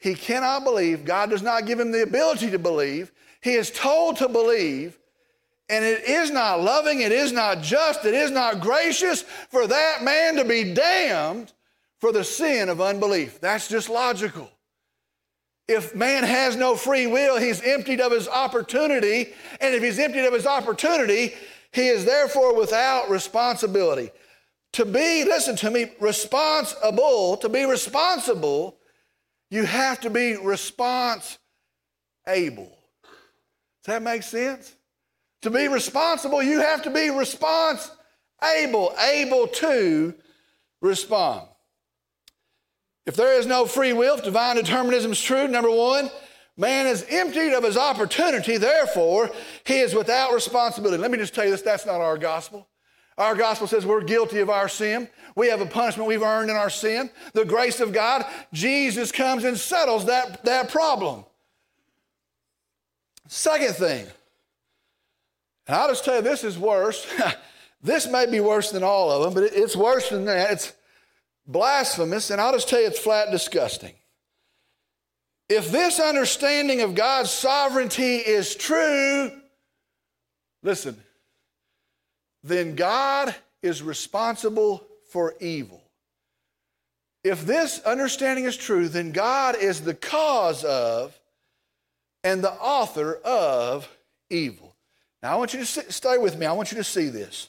He 0.00 0.14
cannot 0.14 0.64
believe. 0.64 1.04
God 1.04 1.30
does 1.30 1.42
not 1.42 1.66
give 1.66 1.78
him 1.78 1.92
the 1.92 2.02
ability 2.02 2.50
to 2.50 2.58
believe. 2.58 3.12
He 3.40 3.52
is 3.52 3.70
told 3.70 4.16
to 4.16 4.28
believe, 4.28 4.98
and 5.68 5.84
it 5.84 6.02
is 6.04 6.32
not 6.32 6.60
loving, 6.60 7.02
it 7.02 7.12
is 7.12 7.30
not 7.30 7.62
just, 7.62 8.04
it 8.04 8.14
is 8.14 8.32
not 8.32 8.60
gracious 8.60 9.22
for 9.22 9.68
that 9.68 10.02
man 10.02 10.34
to 10.36 10.44
be 10.44 10.74
damned 10.74 11.52
for 11.98 12.10
the 12.10 12.24
sin 12.24 12.68
of 12.68 12.80
unbelief. 12.80 13.40
That's 13.40 13.68
just 13.68 13.88
logical. 13.88 14.50
If 15.68 15.94
man 15.94 16.22
has 16.22 16.54
no 16.56 16.76
free 16.76 17.06
will, 17.06 17.38
he's 17.38 17.60
emptied 17.60 18.00
of 18.00 18.12
his 18.12 18.28
opportunity. 18.28 19.32
And 19.60 19.74
if 19.74 19.82
he's 19.82 19.98
emptied 19.98 20.24
of 20.24 20.32
his 20.32 20.46
opportunity, 20.46 21.34
he 21.72 21.88
is 21.88 22.04
therefore 22.04 22.56
without 22.56 23.10
responsibility. 23.10 24.10
To 24.74 24.84
be, 24.84 25.24
listen 25.24 25.56
to 25.56 25.70
me, 25.70 25.90
responsible, 26.00 27.36
to 27.38 27.48
be 27.48 27.64
responsible, 27.64 28.78
you 29.50 29.64
have 29.64 30.00
to 30.02 30.10
be 30.10 30.36
response 30.36 31.38
able. 32.28 32.76
Does 33.84 33.94
that 33.94 34.02
make 34.02 34.22
sense? 34.22 34.74
To 35.42 35.50
be 35.50 35.68
responsible, 35.68 36.42
you 36.42 36.60
have 36.60 36.82
to 36.82 36.90
be 36.90 37.10
response 37.10 37.90
able, 38.42 38.94
able 39.00 39.46
to 39.48 40.14
respond. 40.80 41.48
If 43.06 43.16
there 43.16 43.38
is 43.38 43.46
no 43.46 43.66
free 43.66 43.92
will, 43.92 44.16
if 44.16 44.24
divine 44.24 44.56
determinism 44.56 45.12
is 45.12 45.20
true, 45.20 45.46
number 45.48 45.70
one, 45.70 46.10
Man 46.56 46.86
is 46.86 47.04
emptied 47.10 47.52
of 47.52 47.64
his 47.64 47.76
opportunity, 47.76 48.56
therefore, 48.56 49.30
he 49.64 49.78
is 49.80 49.94
without 49.94 50.32
responsibility. 50.32 51.00
Let 51.00 51.10
me 51.10 51.18
just 51.18 51.34
tell 51.34 51.44
you 51.44 51.50
this 51.50 51.60
that's 51.60 51.84
not 51.84 52.00
our 52.00 52.16
gospel. 52.16 52.66
Our 53.18 53.34
gospel 53.34 53.66
says 53.66 53.84
we're 53.84 54.02
guilty 54.02 54.40
of 54.40 54.50
our 54.50 54.68
sin. 54.68 55.08
We 55.34 55.48
have 55.48 55.60
a 55.60 55.66
punishment 55.66 56.08
we've 56.08 56.22
earned 56.22 56.50
in 56.50 56.56
our 56.56 56.70
sin. 56.70 57.10
The 57.34 57.44
grace 57.44 57.80
of 57.80 57.92
God, 57.92 58.24
Jesus 58.52 59.12
comes 59.12 59.44
and 59.44 59.56
settles 59.56 60.06
that, 60.06 60.44
that 60.44 60.70
problem. 60.70 61.24
Second 63.28 63.74
thing, 63.74 64.06
and 65.66 65.76
I'll 65.76 65.88
just 65.88 66.04
tell 66.04 66.16
you 66.16 66.22
this 66.22 66.44
is 66.44 66.58
worse. 66.58 67.06
this 67.82 68.06
may 68.06 68.24
be 68.30 68.40
worse 68.40 68.70
than 68.70 68.82
all 68.82 69.10
of 69.10 69.22
them, 69.22 69.34
but 69.34 69.52
it's 69.52 69.76
worse 69.76 70.08
than 70.08 70.24
that. 70.26 70.52
It's 70.52 70.72
blasphemous, 71.46 72.30
and 72.30 72.40
I'll 72.40 72.52
just 72.52 72.68
tell 72.68 72.80
you 72.80 72.86
it's 72.86 72.98
flat 72.98 73.30
disgusting. 73.30 73.94
If 75.48 75.70
this 75.70 76.00
understanding 76.00 76.80
of 76.80 76.94
God's 76.94 77.30
sovereignty 77.30 78.16
is 78.16 78.54
true, 78.54 79.30
listen, 80.62 81.00
then 82.42 82.74
God 82.74 83.34
is 83.62 83.82
responsible 83.82 84.86
for 85.10 85.34
evil. 85.40 85.82
If 87.22 87.44
this 87.44 87.80
understanding 87.80 88.44
is 88.44 88.56
true, 88.56 88.88
then 88.88 89.12
God 89.12 89.56
is 89.56 89.80
the 89.80 89.94
cause 89.94 90.64
of 90.64 91.18
and 92.22 92.42
the 92.42 92.52
author 92.52 93.14
of 93.24 93.88
evil. 94.30 94.76
Now, 95.22 95.32
I 95.32 95.36
want 95.36 95.54
you 95.54 95.60
to 95.60 95.66
stay 95.66 96.18
with 96.18 96.36
me. 96.38 96.46
I 96.46 96.52
want 96.52 96.70
you 96.70 96.78
to 96.78 96.84
see 96.84 97.08
this. 97.08 97.48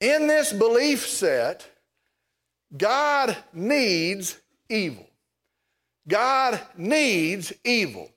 In 0.00 0.26
this 0.26 0.52
belief 0.52 1.06
set, 1.06 1.66
God 2.76 3.36
needs 3.52 4.38
evil. 4.68 5.06
God 6.08 6.60
needs 6.76 7.52
evil. 7.64 8.10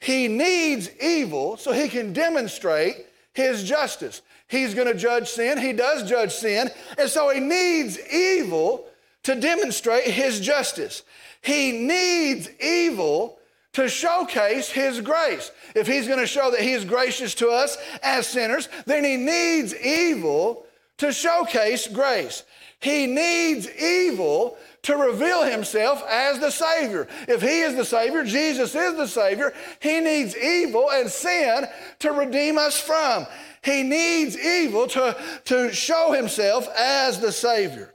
He 0.00 0.28
needs 0.28 0.90
evil 1.00 1.56
so 1.56 1.72
he 1.72 1.88
can 1.88 2.12
demonstrate 2.12 3.06
his 3.32 3.64
justice. 3.64 4.22
He's 4.48 4.74
going 4.74 4.86
to 4.86 4.94
judge 4.94 5.28
sin. 5.28 5.58
He 5.58 5.72
does 5.72 6.08
judge 6.08 6.32
sin. 6.32 6.70
And 6.98 7.08
so 7.08 7.30
he 7.30 7.40
needs 7.40 7.98
evil 8.12 8.86
to 9.24 9.34
demonstrate 9.34 10.04
his 10.04 10.40
justice. 10.40 11.02
He 11.42 11.72
needs 11.72 12.48
evil 12.60 13.38
to 13.72 13.88
showcase 13.88 14.70
his 14.70 15.00
grace. 15.00 15.50
If 15.74 15.86
he's 15.86 16.06
going 16.06 16.20
to 16.20 16.26
show 16.26 16.50
that 16.50 16.60
he 16.60 16.72
is 16.72 16.84
gracious 16.84 17.34
to 17.36 17.48
us 17.50 17.76
as 18.02 18.26
sinners, 18.26 18.68
then 18.86 19.04
he 19.04 19.16
needs 19.16 19.74
evil 19.74 20.64
to 20.98 21.12
showcase 21.12 21.88
grace. 21.88 22.44
He 22.80 23.06
needs 23.06 23.68
evil 23.70 24.58
to 24.82 24.96
reveal 24.96 25.42
himself 25.44 26.04
as 26.08 26.38
the 26.38 26.50
Savior. 26.50 27.08
If 27.26 27.42
he 27.42 27.60
is 27.60 27.74
the 27.74 27.84
Savior, 27.84 28.24
Jesus 28.24 28.74
is 28.74 28.96
the 28.96 29.08
Savior, 29.08 29.52
he 29.80 30.00
needs 30.00 30.36
evil 30.36 30.90
and 30.90 31.10
sin 31.10 31.66
to 32.00 32.12
redeem 32.12 32.58
us 32.58 32.80
from. 32.80 33.26
He 33.64 33.82
needs 33.82 34.38
evil 34.38 34.86
to, 34.88 35.16
to 35.46 35.72
show 35.72 36.12
himself 36.12 36.68
as 36.76 37.18
the 37.18 37.32
Savior. 37.32 37.94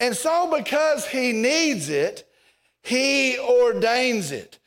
And 0.00 0.16
so, 0.16 0.52
because 0.56 1.06
he 1.06 1.32
needs 1.32 1.88
it, 1.88 2.28
he 2.82 3.38
ordains 3.38 4.32
it. 4.32 4.58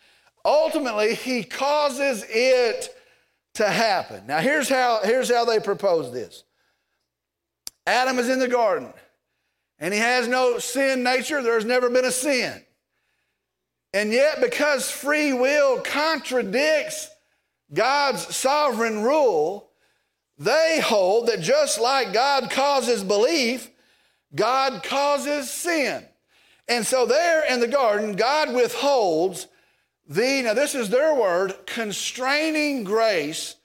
Ultimately, 0.45 1.15
he 1.15 1.43
causes 1.43 2.25
it 2.29 2.95
to 3.55 3.67
happen. 3.67 4.25
Now, 4.27 4.39
here's 4.39 4.69
how, 4.69 5.01
here's 5.03 5.31
how 5.31 5.45
they 5.45 5.59
propose 5.59 6.11
this 6.11 6.43
Adam 7.85 8.19
is 8.19 8.29
in 8.29 8.39
the 8.39 8.47
garden, 8.47 8.93
and 9.81 9.93
he 9.93 9.99
has 9.99 10.27
no 10.27 10.59
sin 10.59 11.03
nature, 11.03 11.41
there's 11.41 11.65
never 11.65 11.89
been 11.89 12.05
a 12.05 12.11
sin. 12.11 12.63
And 13.93 14.13
yet, 14.13 14.39
because 14.39 14.89
free 14.89 15.33
will 15.33 15.81
contradicts 15.81 17.09
God's 17.73 18.33
sovereign 18.33 19.01
rule, 19.01 19.71
they 20.37 20.79
hold 20.81 21.27
that 21.27 21.41
just 21.41 21.81
like 21.81 22.13
God 22.13 22.51
causes 22.51 23.03
belief, 23.03 23.69
God 24.33 24.83
causes 24.83 25.49
sin. 25.49 26.05
And 26.69 26.85
so, 26.85 27.05
there 27.05 27.43
in 27.51 27.59
the 27.59 27.67
garden, 27.67 28.15
God 28.15 28.53
withholds 28.53 29.47
the, 30.07 30.43
now 30.43 30.53
this 30.53 30.75
is 30.75 30.89
their 30.89 31.15
word, 31.15 31.55
constraining 31.65 32.83
grace 32.83 33.55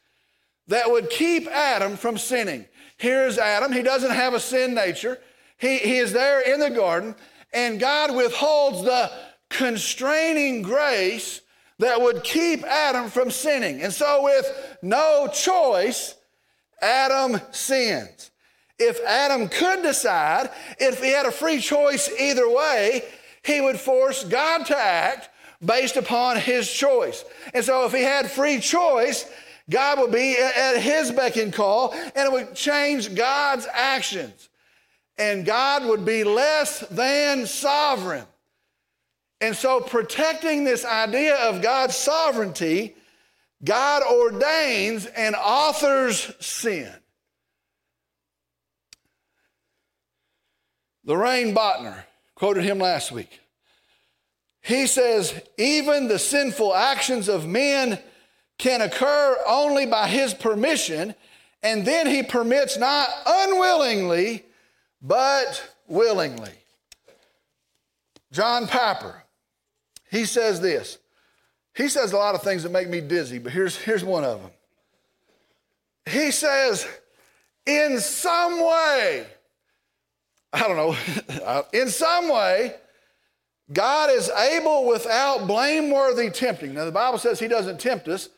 that 0.67 0.91
would 0.91 1.11
keep 1.11 1.47
Adam 1.47 1.97
from 1.97 2.17
sinning. 2.17 2.65
Here's 2.97 3.39
Adam. 3.39 3.71
He 3.71 3.83
doesn't 3.83 4.11
have 4.11 4.33
a 4.33 4.41
sin 4.41 4.75
nature. 4.75 5.21
He, 5.59 5.79
he 5.79 5.97
is 5.99 6.13
there 6.13 6.41
in 6.41 6.61
the 6.61 6.71
garden, 6.71 7.15
and 7.53 7.81
God 7.81 8.15
withholds 8.15 8.83
the 8.83 9.11
constraining 9.49 10.63
grace 10.63 11.41
that 11.79 12.01
would 12.01 12.25
keep 12.25 12.65
Adam 12.65 13.09
from 13.11 13.31
sinning. 13.31 13.83
And 13.83 13.93
so, 13.93 14.25
with 14.25 14.77
no 14.83 15.29
choice, 15.33 16.15
Adam 16.81 17.41
sins. 17.53 18.31
If 18.79 19.01
Adam 19.07 19.49
could 19.49 19.83
decide, 19.83 20.51
if 20.79 21.03
he 21.03 21.11
had 21.11 21.27
a 21.27 21.33
free 21.33 21.61
choice 21.61 22.11
either 22.19 22.49
way, 22.49 23.03
he 23.43 23.61
would 23.61 23.79
force 23.79 24.25
God 24.25 24.67
to 24.67 24.77
act 24.77 25.31
based 25.65 25.97
upon 25.97 26.37
his 26.37 26.71
choice. 26.71 27.25
And 27.55 27.65
so, 27.65 27.87
if 27.87 27.93
he 27.93 28.03
had 28.03 28.31
free 28.31 28.61
choice, 28.61 29.29
God 29.69 29.99
would 29.99 30.13
be 30.13 30.37
at 30.39 30.77
his 30.77 31.11
beck 31.11 31.37
and 31.37 31.53
call, 31.53 31.93
and 31.93 32.27
it 32.27 32.33
would 32.33 32.55
change 32.55 33.15
God's 33.15 33.67
actions. 33.73 34.49
And 35.19 35.47
God 35.47 35.87
would 35.87 36.05
be 36.05 36.25
less 36.25 36.81
than 36.81 37.47
sovereign. 37.47 38.25
And 39.41 39.55
so, 39.55 39.81
protecting 39.81 40.65
this 40.65 40.85
idea 40.85 41.37
of 41.37 41.63
God's 41.63 41.97
sovereignty, 41.97 42.97
God 43.65 44.03
ordains 44.03 45.07
and 45.07 45.35
authors 45.35 46.33
sin. 46.41 46.93
Lorraine 51.05 51.55
Boettner 51.55 52.03
quoted 52.35 52.65
him 52.65 52.79
last 52.79 53.13
week. 53.13 53.41
He 54.61 54.87
says, 54.89 55.41
even 55.57 56.09
the 56.09 56.19
sinful 56.19 56.75
actions 56.75 57.29
of 57.29 57.47
men 57.47 58.01
can 58.59 58.83
occur 58.83 59.37
only 59.47 59.87
by 59.87 60.09
his 60.09 60.35
permission, 60.35 61.15
and 61.63 61.87
then 61.87 62.09
he 62.09 62.25
permits 62.25 62.77
not 62.77 63.09
unwillingly, 63.25 64.45
but 65.01 65.75
willingly. 65.87 66.53
John 68.33 68.67
Piper, 68.67 69.23
he 70.11 70.25
says 70.25 70.61
this. 70.61 70.99
He 71.75 71.89
says 71.89 72.13
a 72.13 72.17
lot 72.17 72.35
of 72.35 72.43
things 72.43 72.63
that 72.63 72.73
make 72.73 72.89
me 72.89 73.01
dizzy, 73.01 73.39
but 73.39 73.53
here's, 73.53 73.77
here's 73.77 74.05
one 74.05 74.25
of 74.25 74.41
them. 74.41 74.51
He 76.07 76.31
says, 76.31 76.87
in 77.67 78.01
some 78.01 78.61
way, 78.61 79.27
I 80.53 80.61
don't 80.61 80.77
know, 80.77 81.65
in 81.73 81.89
some 81.89 82.29
way, 82.29 82.75
God 83.73 84.11
is 84.11 84.31
able 84.31 84.87
without 84.87 85.47
blameworthy 85.47 86.31
tempting. 86.31 86.75
Now, 86.75 86.85
the 86.85 86.93
Bible 86.93 87.19
says 87.19 87.41
He 87.41 87.49
doesn't 87.49 87.81
tempt 87.81 88.07
us. 88.09 88.29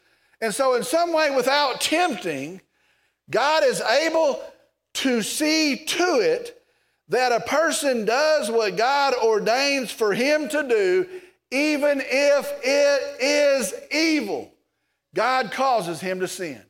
And 0.41 0.55
so, 0.55 0.75
in 0.75 0.83
some 0.83 1.13
way, 1.13 1.35
without 1.35 1.81
tempting, 1.81 2.61
God 3.29 3.63
is 3.65 3.81
able 3.81 4.41
to 4.99 5.23
see 5.23 5.77
to 5.77 6.21
it 6.21 6.61
that 7.09 7.33
a 7.33 7.41
person 7.41 8.05
does 8.05 8.51
what 8.51 8.77
God 8.77 9.15
ordains 9.23 9.91
for 9.91 10.13
him 10.13 10.49
to 10.49 10.69
do, 10.69 11.07
even 11.51 12.03
if 12.05 12.53
it 12.63 13.21
is 13.21 13.75
evil. 13.91 14.53
God 15.15 15.53
causes 15.53 16.01
him 16.01 16.21
to 16.21 16.29
sin. 16.29 16.61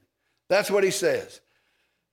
That's 0.48 0.70
what 0.70 0.84
he 0.84 0.90
says. 0.90 1.40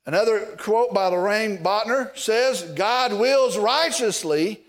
Another 0.05 0.55
quote 0.57 0.93
by 0.93 1.07
Lorraine 1.07 1.57
Boettner 1.59 2.15
says, 2.17 2.61
God 2.61 3.13
wills 3.13 3.57
righteously 3.57 4.61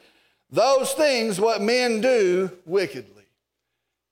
those 0.50 0.92
things 0.92 1.40
what 1.40 1.60
men 1.60 2.00
do 2.00 2.50
wickedly. 2.64 3.24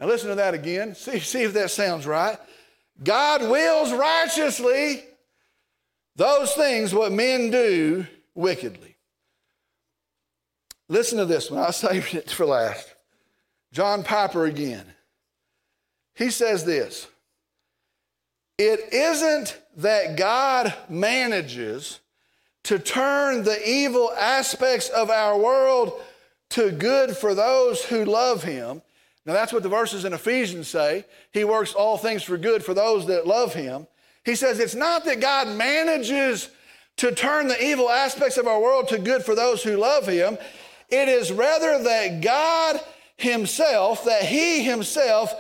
Now 0.01 0.07
listen 0.07 0.29
to 0.29 0.35
that 0.37 0.55
again. 0.55 0.95
See, 0.95 1.19
see 1.21 1.43
if 1.43 1.55
that 1.55 1.71
sounds 1.71 2.07
right. 2.07 2.39
God 3.03 3.43
wills 3.43 3.93
righteously 3.93 5.05
those 6.17 6.53
things 6.55 6.95
what 6.95 7.13
men 7.13 7.51
do 7.51 8.07
wickedly. 8.35 8.97
Listen 10.89 11.19
to 11.19 11.25
this 11.25 11.51
one. 11.51 11.61
I 11.61 11.71
saved 11.73 12.15
it 12.15 12.31
for 12.31 12.47
last. 12.47 12.95
John 13.73 14.03
Piper 14.03 14.45
again. 14.45 14.85
He 16.15 16.31
says 16.31 16.65
this 16.65 17.09
It 18.59 18.93
isn't 18.93 19.59
that 19.77 20.17
God 20.17 20.73
manages 20.89 22.01
to 22.65 22.79
turn 22.79 23.45
the 23.45 23.69
evil 23.69 24.11
aspects 24.13 24.89
of 24.89 25.11
our 25.11 25.37
world 25.37 26.01
to 26.51 26.71
good 26.71 27.17
for 27.17 27.35
those 27.35 27.85
who 27.85 28.05
love 28.05 28.43
him. 28.43 28.81
Now, 29.27 29.33
that's 29.33 29.53
what 29.53 29.63
the 29.63 29.69
verses 29.69 30.05
in 30.05 30.13
Ephesians 30.13 30.69
say. 30.69 31.07
He 31.33 31.45
works 31.45 31.75
all 31.75 31.97
things 31.97 32.23
for 32.23 32.37
good 32.37 32.65
for 32.65 32.75
those 32.75 33.07
that 33.07 33.27
love 33.27 33.55
him. 33.55 33.87
He 34.25 34.35
says 34.35 34.59
it's 34.59 34.75
not 34.75 35.05
that 35.05 35.21
God 35.21 35.49
manages 35.49 36.49
to 36.97 37.13
turn 37.13 37.49
the 37.49 37.63
evil 37.65 37.91
aspects 37.91 38.39
of 38.39 38.47
our 38.47 38.61
world 38.61 38.89
to 38.89 38.99
good 38.99 39.25
for 39.25 39.35
those 39.35 39.63
who 39.63 39.77
love 39.77 40.07
him. 40.07 40.39
It 40.89 41.09
is 41.09 41.33
rather 41.33 41.83
that 41.83 42.21
God 42.21 42.81
himself, 43.17 44.05
that 44.05 44.23
he 44.23 44.63
himself 44.63 45.33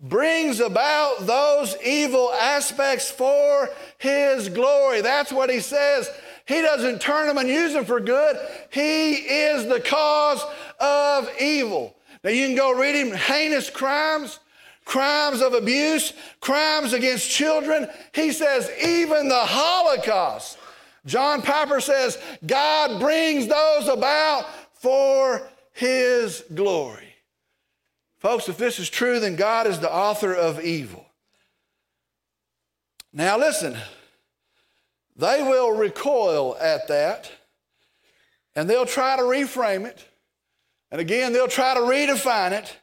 brings 0.00 0.60
about 0.60 1.26
those 1.26 1.76
evil 1.84 2.32
aspects 2.32 3.10
for 3.10 3.70
his 3.98 4.48
glory. 4.48 5.00
That's 5.00 5.32
what 5.32 5.50
he 5.50 5.60
says. 5.60 6.10
He 6.46 6.60
doesn't 6.60 7.00
turn 7.00 7.26
them 7.26 7.38
and 7.38 7.48
use 7.48 7.72
them 7.72 7.84
for 7.84 8.00
good. 8.00 8.36
He 8.70 9.14
is 9.14 9.66
the 9.66 9.80
cause 9.80 10.44
of 10.78 11.30
evil. 11.40 11.96
Now 12.22 12.30
you 12.30 12.46
can 12.46 12.56
go 12.56 12.78
read 12.78 12.94
him 12.94 13.14
heinous 13.14 13.70
crimes, 13.70 14.40
crimes 14.84 15.40
of 15.40 15.54
abuse, 15.54 16.12
crimes 16.40 16.92
against 16.92 17.30
children. 17.30 17.88
He 18.14 18.32
says 18.32 18.70
even 18.82 19.28
the 19.28 19.34
Holocaust. 19.34 20.58
John 21.06 21.42
Piper 21.42 21.80
says 21.80 22.18
God 22.46 23.00
brings 23.00 23.46
those 23.46 23.88
about 23.88 24.46
for 24.74 25.46
his 25.72 26.44
glory. 26.54 27.14
Folks, 28.18 28.48
if 28.48 28.56
this 28.56 28.78
is 28.78 28.88
true, 28.88 29.20
then 29.20 29.36
God 29.36 29.66
is 29.66 29.80
the 29.80 29.92
author 29.92 30.34
of 30.34 30.64
evil. 30.64 31.04
Now, 33.12 33.38
listen, 33.38 33.76
they 35.16 35.42
will 35.42 35.72
recoil 35.72 36.56
at 36.58 36.88
that 36.88 37.30
and 38.56 38.68
they'll 38.68 38.86
try 38.86 39.16
to 39.16 39.22
reframe 39.22 39.86
it. 39.86 40.04
And 40.90 41.00
again, 41.00 41.32
they'll 41.32 41.48
try 41.48 41.74
to 41.74 41.80
redefine 41.80 42.52
it 42.52 42.76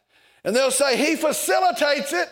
and 0.43 0.55
they'll 0.55 0.71
say, 0.71 0.97
He 0.97 1.15
facilitates 1.15 2.13
it. 2.13 2.29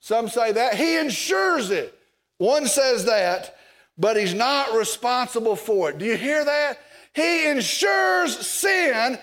Some 0.00 0.28
say 0.28 0.52
that. 0.52 0.74
He 0.74 0.96
ensures 0.96 1.70
it. 1.70 1.98
One 2.38 2.66
says 2.66 3.04
that, 3.04 3.56
but 3.96 4.16
He's 4.16 4.34
not 4.34 4.74
responsible 4.74 5.56
for 5.56 5.90
it. 5.90 5.98
Do 5.98 6.04
you 6.04 6.16
hear 6.16 6.44
that? 6.44 6.78
He 7.14 7.46
ensures 7.46 8.38
sin 8.38 9.18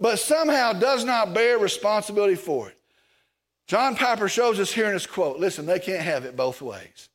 but 0.00 0.18
somehow 0.18 0.72
does 0.72 1.04
not 1.04 1.34
bear 1.34 1.58
responsibility 1.58 2.36
for 2.36 2.68
it. 2.68 2.76
John 3.66 3.96
Piper 3.96 4.28
shows 4.28 4.58
us 4.60 4.72
here 4.72 4.86
in 4.86 4.94
his 4.94 5.06
quote 5.06 5.38
listen, 5.38 5.66
they 5.66 5.78
can't 5.78 6.02
have 6.02 6.24
it 6.24 6.36
both 6.36 6.62
ways. 6.62 7.08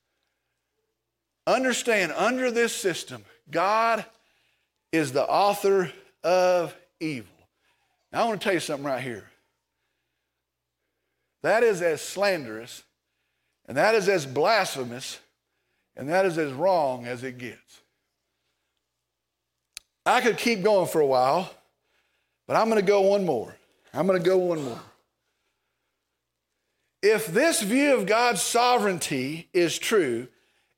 Understand, 1.46 2.14
under 2.14 2.52
this 2.52 2.74
system, 2.74 3.26
God 3.52 4.06
is 4.92 5.12
the 5.12 5.28
author 5.28 5.92
of 6.24 6.76
evil. 7.00 7.34
Now, 8.12 8.24
I 8.24 8.28
want 8.28 8.40
to 8.40 8.44
tell 8.44 8.54
you 8.54 8.62
something 8.62 8.86
right 8.86 9.04
here. 9.04 9.30
That 11.44 11.62
is 11.62 11.82
as 11.82 12.02
slanderous, 12.02 12.84
and 13.68 13.78
that 13.78 13.96
is 13.96 14.10
as 14.10 14.26
blasphemous, 14.26 15.20
and 15.96 16.10
that 16.10 16.26
is 16.26 16.38
as 16.38 16.52
wrong 16.52 17.06
as 17.06 17.24
it 17.24 17.38
gets. 17.38 17.82
I 20.06 20.22
could 20.22 20.38
keep 20.38 20.64
going 20.64 20.88
for 20.88 21.02
a 21.02 21.06
while, 21.06 21.54
but 22.48 22.56
I'm 22.56 22.70
going 22.70 22.82
to 22.82 22.88
go 22.88 23.02
one 23.02 23.26
more. 23.26 23.56
I'm 23.94 24.08
going 24.08 24.22
to 24.22 24.28
go 24.28 24.38
one 24.38 24.64
more. 24.64 24.82
If 27.02 27.28
this 27.28 27.62
view 27.62 27.94
of 27.96 28.06
God's 28.06 28.42
sovereignty 28.42 29.50
is 29.54 29.78
true, 29.78 30.30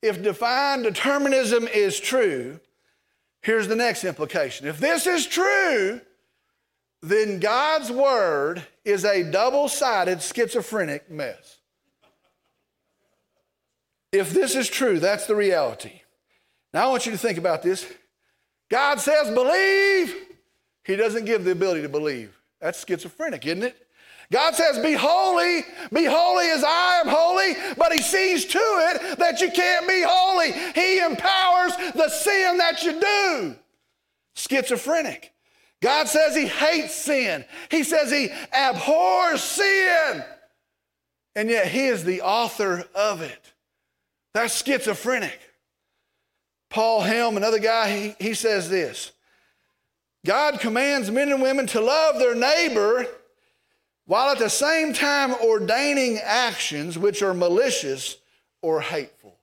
if 0.01 0.21
divine 0.21 0.82
determinism 0.82 1.67
is 1.67 1.99
true, 1.99 2.60
here's 3.41 3.67
the 3.67 3.75
next 3.75 4.04
implication. 4.04 4.67
If 4.67 4.80
this 4.80 5.06
is 5.06 5.28
true, 5.28 6.01
then 7.01 7.39
God's 7.39 7.91
word 7.91 8.63
is 8.85 9.03
a 9.03 9.23
double 9.23 9.67
sided 9.67 10.21
schizophrenic 10.21 11.09
mess. 11.09 11.57
If 14.11 14.31
this 14.31 14.55
is 14.55 14.69
true, 14.69 14.99
that's 14.99 15.25
the 15.25 15.35
reality. 15.35 16.01
Now 16.73 16.85
I 16.85 16.87
want 16.89 17.05
you 17.05 17.11
to 17.11 17.17
think 17.17 17.37
about 17.37 17.63
this. 17.63 17.85
God 18.69 18.99
says, 18.99 19.33
believe. 19.33 20.15
He 20.83 20.95
doesn't 20.95 21.25
give 21.25 21.43
the 21.43 21.51
ability 21.51 21.81
to 21.81 21.89
believe. 21.89 22.37
That's 22.61 22.85
schizophrenic, 22.85 23.45
isn't 23.45 23.63
it? 23.63 23.85
God 24.31 24.55
says, 24.55 24.79
Be 24.79 24.93
holy, 24.93 25.61
be 25.93 26.05
holy 26.05 26.49
as 26.49 26.63
I 26.63 27.01
am 27.03 27.07
holy, 27.07 27.53
but 27.77 27.93
He 27.93 28.01
sees 28.01 28.45
to 28.45 28.59
it 28.59 29.19
that 29.19 29.39
you 29.39 29.51
can't 29.51 29.87
be 29.87 30.03
holy. 30.05 30.51
He 30.51 30.99
empowers 30.99 31.75
the 31.93 32.09
sin 32.09 32.57
that 32.57 32.83
you 32.83 32.99
do. 32.99 33.55
Schizophrenic. 34.35 35.31
God 35.81 36.07
says 36.07 36.35
He 36.35 36.47
hates 36.47 36.95
sin, 36.95 37.45
He 37.69 37.83
says 37.83 38.11
He 38.11 38.29
abhors 38.53 39.41
sin, 39.41 40.23
and 41.35 41.49
yet 41.49 41.67
He 41.67 41.85
is 41.85 42.03
the 42.03 42.21
author 42.21 42.85
of 42.95 43.21
it. 43.21 43.53
That's 44.33 44.63
schizophrenic. 44.63 45.39
Paul 46.69 47.01
Helm, 47.01 47.38
another 47.38 47.59
guy, 47.59 47.89
he, 47.89 48.15
he 48.19 48.33
says 48.33 48.69
this 48.69 49.11
God 50.25 50.59
commands 50.59 51.09
men 51.11 51.31
and 51.31 51.41
women 51.41 51.67
to 51.67 51.79
love 51.79 52.19
their 52.19 52.35
neighbor 52.35 53.05
while 54.07 54.31
at 54.31 54.39
the 54.39 54.49
same 54.49 54.91
time 54.91 55.33
ordaining 55.35 56.17
actions 56.17 56.97
which 56.97 57.21
are 57.21 57.33
malicious 57.33 58.17
or 58.61 58.81
hateful. 58.81 59.38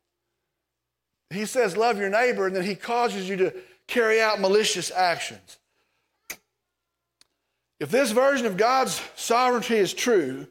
He 1.30 1.46
says, 1.46 1.76
Love 1.76 1.98
your 1.98 2.10
neighbor, 2.10 2.46
and 2.46 2.54
then 2.54 2.64
he 2.64 2.74
causes 2.74 3.28
you 3.28 3.36
to 3.36 3.54
carry 3.86 4.20
out 4.20 4.40
malicious 4.40 4.90
actions. 4.90 5.58
If 7.82 7.90
this 7.90 8.12
version 8.12 8.46
of 8.46 8.56
God's 8.56 9.02
sovereignty 9.16 9.74
is 9.74 9.92
true, 9.92 10.46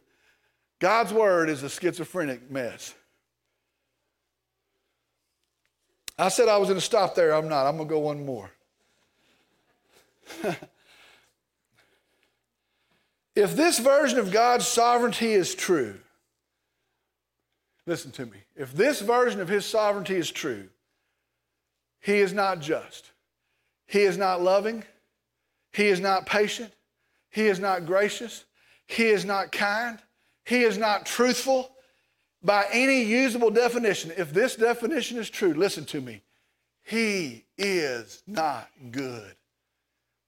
God's 0.80 1.13
word 1.13 1.48
is 1.48 1.63
a 1.63 1.70
schizophrenic 1.70 2.52
mess. 2.52 2.94
I 6.20 6.28
said 6.28 6.50
I 6.50 6.58
was 6.58 6.67
going 6.67 6.78
to 6.78 6.86
stop 6.86 7.15
there. 7.15 7.34
I'm 7.34 7.48
not. 7.48 7.67
I'm 7.67 7.78
going 7.78 7.88
to 7.88 7.94
go 7.94 8.00
one 8.00 8.26
more. 8.26 8.52
if 13.34 13.56
this 13.56 13.80
version 13.80 14.20
of 14.20 14.34
God's 14.34 14.67
sovereignty 14.67 15.32
is 15.32 15.56
true, 15.56 15.98
listen 17.86 18.12
to 18.12 18.26
me. 18.26 18.39
If 18.58 18.74
this 18.74 19.00
version 19.00 19.39
of 19.39 19.48
his 19.48 19.65
sovereignty 19.65 20.17
is 20.17 20.30
true, 20.32 20.67
he 22.02 22.20
is 22.20 22.34
not 22.34 22.60
just. 22.60 23.12
He 23.88 24.02
is 24.02 24.17
not 24.17 24.41
loving. 24.41 24.84
He 25.72 25.86
is 25.88 26.02
not 26.02 26.26
patient. 26.26 26.74
He 27.32 27.48
is 27.48 27.60
not 27.60 27.86
gracious. 27.86 28.46
He 28.88 29.06
is 29.06 29.26
not 29.26 29.52
kind. 29.52 30.00
He 30.46 30.63
is 30.63 30.78
not 30.78 31.06
truthful 31.06 31.72
by 32.44 32.65
any 32.72 33.04
usable 33.04 33.50
definition. 33.50 34.12
If 34.17 34.34
this 34.34 34.56
definition 34.56 35.17
is 35.17 35.30
true, 35.30 35.54
listen 35.54 35.86
to 35.86 36.02
me. 36.02 36.22
He 36.84 37.46
is 37.58 38.24
not 38.28 38.70
good. 38.91 39.36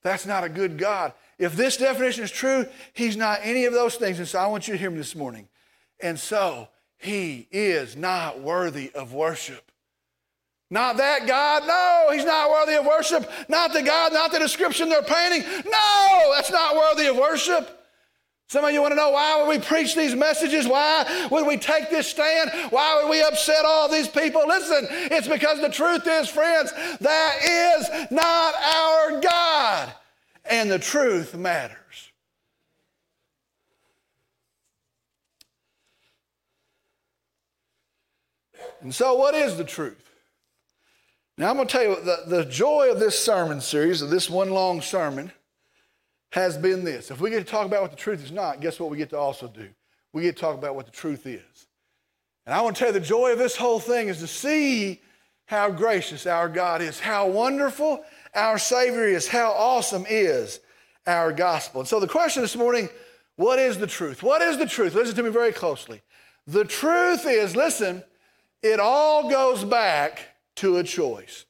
That's 0.03 0.25
not 0.25 0.43
a 0.43 0.49
good 0.49 0.77
God. 0.77 1.13
If 1.39 1.55
this 1.55 1.77
definition 1.77 2.23
is 2.23 2.31
true, 2.31 2.65
he's 2.93 3.17
not 3.17 3.39
any 3.41 3.65
of 3.65 3.73
those 3.73 3.95
things. 3.95 4.19
And 4.19 4.27
so 4.27 4.39
I 4.39 4.47
want 4.47 4.67
you 4.67 4.73
to 4.73 4.77
hear 4.77 4.91
me 4.91 4.97
this 4.97 5.15
morning. 5.15 5.47
And 5.99 6.19
so 6.19 6.67
he 6.97 7.47
is 7.51 7.95
not 7.95 8.39
worthy 8.39 8.91
of 8.93 9.13
worship. 9.13 9.71
Not 10.73 10.97
that 10.97 11.27
God. 11.27 11.67
No, 11.67 12.07
he's 12.15 12.25
not 12.25 12.49
worthy 12.49 12.73
of 12.73 12.83
worship. 12.83 13.29
Not 13.47 13.73
the 13.73 13.83
God, 13.83 14.11
not 14.11 14.31
the 14.31 14.39
description 14.39 14.89
they're 14.89 15.03
painting. 15.03 15.43
No, 15.65 16.31
that's 16.33 16.49
not 16.49 16.75
worthy 16.75 17.05
of 17.05 17.15
worship. 17.15 17.87
Some 18.47 18.65
of 18.65 18.71
you 18.71 18.81
want 18.81 18.91
to 18.91 18.95
know 18.95 19.11
why 19.11 19.39
would 19.39 19.49
we 19.49 19.63
preach 19.63 19.93
these 19.93 20.15
messages? 20.15 20.67
Why 20.67 21.27
would 21.29 21.45
we 21.45 21.57
take 21.57 21.91
this 21.91 22.07
stand? 22.07 22.49
Why 22.71 22.99
would 22.99 23.11
we 23.11 23.21
upset 23.21 23.65
all 23.65 23.87
these 23.87 24.07
people? 24.07 24.47
Listen, 24.47 24.87
it's 25.11 25.27
because 25.27 25.61
the 25.61 25.69
truth 25.69 26.07
is, 26.07 26.27
friends, 26.27 26.73
that 27.01 27.35
is 27.43 28.09
not 28.09 28.55
our 28.55 29.21
God. 29.21 29.93
And 30.45 30.71
the 30.71 30.79
truth 30.79 31.35
matters. 31.35 31.77
And 38.81 38.93
so, 38.93 39.13
what 39.13 39.35
is 39.35 39.55
the 39.55 39.63
truth? 39.63 40.12
Now, 41.37 41.49
I'm 41.49 41.55
going 41.55 41.67
to 41.67 41.71
tell 41.71 41.83
you 41.83 41.95
the, 41.95 42.23
the 42.27 42.45
joy 42.45 42.91
of 42.91 42.99
this 42.99 43.17
sermon 43.17 43.59
series, 43.59 44.01
of 44.01 44.09
this 44.09 44.29
one 44.29 44.51
long 44.51 44.81
sermon, 44.81 45.31
has 46.31 46.57
been 46.57 46.83
this. 46.83 47.09
If 47.09 47.19
we 47.19 47.29
get 47.29 47.39
to 47.39 47.51
talk 47.51 47.65
about 47.65 47.81
what 47.81 47.91
the 47.91 47.97
truth 47.97 48.23
is 48.23 48.31
not, 48.31 48.61
guess 48.61 48.79
what 48.79 48.91
we 48.91 48.97
get 48.97 49.09
to 49.11 49.17
also 49.17 49.47
do? 49.47 49.69
We 50.13 50.23
get 50.23 50.35
to 50.35 50.41
talk 50.41 50.55
about 50.55 50.75
what 50.75 50.85
the 50.85 50.91
truth 50.91 51.25
is. 51.25 51.67
And 52.45 52.53
I 52.53 52.61
want 52.61 52.75
to 52.75 52.79
tell 52.79 52.93
you 52.93 52.99
the 52.99 53.05
joy 53.05 53.31
of 53.31 53.39
this 53.39 53.55
whole 53.55 53.79
thing 53.79 54.09
is 54.09 54.19
to 54.19 54.27
see 54.27 55.01
how 55.45 55.71
gracious 55.71 56.27
our 56.27 56.49
God 56.49 56.81
is, 56.81 56.99
how 56.99 57.27
wonderful 57.27 58.03
our 58.35 58.57
Savior 58.57 59.05
is, 59.05 59.27
how 59.27 59.51
awesome 59.51 60.05
is 60.09 60.59
our 61.07 61.31
gospel. 61.31 61.81
And 61.81 61.87
so 61.87 61.99
the 61.99 62.07
question 62.07 62.41
this 62.41 62.55
morning 62.55 62.89
what 63.35 63.57
is 63.57 63.79
the 63.79 63.87
truth? 63.87 64.21
What 64.21 64.43
is 64.43 64.59
the 64.59 64.67
truth? 64.67 64.93
Listen 64.93 65.15
to 65.15 65.23
me 65.23 65.31
very 65.31 65.51
closely. 65.51 66.01
The 66.45 66.65
truth 66.65 67.25
is, 67.25 67.55
listen, 67.55 68.03
it 68.61 68.79
all 68.79 69.29
goes 69.29 69.63
back 69.63 70.32
to 70.57 70.77
a 70.77 70.83
choice. 70.83 71.45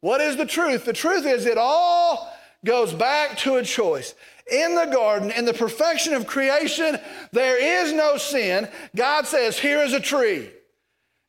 What 0.00 0.20
is 0.20 0.36
the 0.36 0.46
truth? 0.46 0.84
The 0.84 0.92
truth 0.92 1.26
is 1.26 1.46
it 1.46 1.58
all 1.58 2.32
goes 2.64 2.92
back 2.92 3.38
to 3.38 3.56
a 3.56 3.64
choice. 3.64 4.14
In 4.50 4.74
the 4.74 4.86
garden, 4.86 5.30
in 5.30 5.44
the 5.44 5.54
perfection 5.54 6.14
of 6.14 6.26
creation, 6.26 6.98
there 7.30 7.84
is 7.84 7.92
no 7.92 8.16
sin. 8.16 8.68
God 8.96 9.26
says, 9.26 9.58
Here 9.58 9.80
is 9.80 9.92
a 9.92 10.00
tree. 10.00 10.50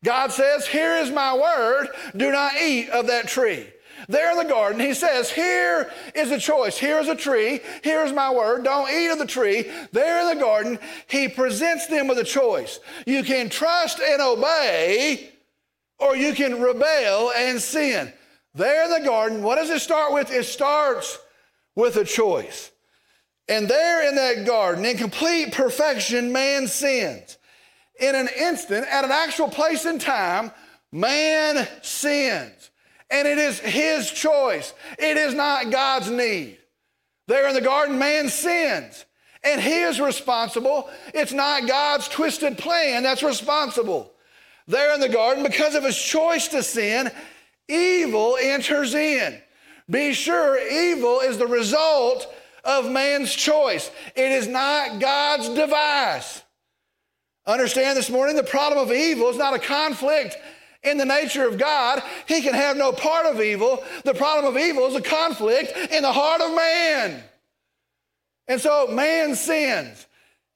God 0.04 0.32
says, 0.32 0.68
Here 0.68 0.98
is 0.98 1.12
my 1.12 1.36
word. 1.36 1.90
Do 2.18 2.32
not 2.32 2.54
eat 2.62 2.90
of 2.90 3.08
that 3.08 3.28
tree. 3.28 3.68
There 4.10 4.32
in 4.32 4.38
the 4.38 4.52
garden, 4.52 4.82
he 4.82 4.94
says, 4.94 5.32
Here 5.32 5.92
is 6.14 6.32
a 6.32 6.40
choice. 6.40 6.78
Here 6.78 7.00
is 7.00 7.08
a 7.08 7.16
tree. 7.16 7.62
Here 7.84 8.04
is 8.04 8.12
my 8.12 8.32
word. 8.32 8.64
Don't 8.64 8.90
eat 8.92 9.10
of 9.10 9.20
the 9.20 9.26
tree. 9.26 9.72
There 9.92 10.22
in 10.22 10.36
the 10.38 10.44
garden, 10.44 10.80
he 11.08 11.28
presents 11.28 11.88
them 11.88 12.08
with 12.08 12.18
a 12.18 12.24
choice. 12.24 12.80
You 13.06 13.24
can 13.24 13.50
trust 13.50 14.00
and 14.00 14.22
obey, 14.22 15.33
or 16.00 16.16
you 16.16 16.34
can 16.34 16.62
rebel 16.62 17.32
and 17.36 17.62
sin. 17.62 18.12
There 18.54 18.86
in 18.86 19.02
the 19.02 19.08
garden, 19.08 19.42
what 19.42 19.56
does 19.56 19.70
it 19.70 19.82
start 19.82 20.14
with? 20.14 20.32
It 20.32 20.46
starts 20.46 21.18
with 21.76 21.98
a 21.98 22.06
choice. 22.06 22.72
And 23.48 23.68
there 23.68 24.08
in 24.08 24.16
that 24.16 24.46
garden, 24.46 24.86
in 24.86 24.98
complete 24.98 25.52
perfection, 25.52 26.32
man 26.32 26.68
sins. 26.68 27.38
In 28.00 28.16
an 28.16 28.30
instant, 28.38 28.88
at 28.88 29.06
an 29.06 29.12
actual 29.12 29.50
place 29.50 29.86
in 29.86 30.00
time, 30.00 30.52
man 30.92 31.68
sins. 31.82 32.70
And 33.10 33.28
it 33.28 33.38
is 33.38 33.60
his 33.60 34.12
choice, 34.12 34.74
it 34.98 35.18
is 35.18 35.34
not 35.34 35.72
God's 35.72 36.10
need. 36.10 36.58
There 37.28 37.48
in 37.48 37.54
the 37.54 37.62
garden, 37.62 37.98
man 38.00 38.30
sins. 38.30 39.06
And 39.44 39.60
he 39.60 39.82
is 39.82 40.00
responsible. 40.00 40.90
It's 41.14 41.34
not 41.34 41.68
God's 41.68 42.08
twisted 42.08 42.58
plan 42.58 43.04
that's 43.04 43.24
responsible. 43.24 44.13
There 44.68 44.94
in 44.94 45.00
the 45.00 45.10
garden, 45.10 45.44
because 45.44 45.76
of 45.76 45.84
his 45.84 45.98
choice 45.98 46.48
to 46.50 46.64
sin, 46.64 47.12
evil 47.68 48.38
enters 48.40 48.94
in. 48.94 49.42
Be 49.90 50.14
sure 50.14 50.58
evil 50.58 51.20
is 51.20 51.38
the 51.38 51.48
result 51.48 52.34
of 52.64 52.90
man's 52.90 53.34
choice, 53.34 53.92
it 54.16 54.32
is 54.32 54.48
not 54.48 55.00
God's 55.00 55.50
device. 55.50 56.42
Understand 57.46 57.98
this 57.98 58.10
morning 58.10 58.38
the 58.38 58.44
problem 58.44 58.88
of 58.88 58.94
evil 58.94 59.30
is 59.30 59.38
not 59.38 59.54
a 59.54 59.60
conflict 59.60 60.38
in 60.82 60.98
the 60.98 61.06
nature 61.06 61.46
of 61.48 61.58
God. 61.58 62.02
He 62.26 62.42
can 62.42 62.54
have 62.54 62.78
no 62.78 62.94
part 62.94 63.26
of 63.26 63.42
evil. 63.42 63.84
The 64.06 64.14
problem 64.14 64.54
of 64.54 64.62
evil 64.62 64.86
is 64.88 64.96
a 64.96 65.02
conflict 65.02 65.74
in 65.92 66.04
the 66.04 66.12
heart 66.12 66.42
of 66.42 66.56
man. 66.56 67.24
And 68.48 68.62
so 68.62 68.88
man 68.88 69.36
sins. 69.36 70.06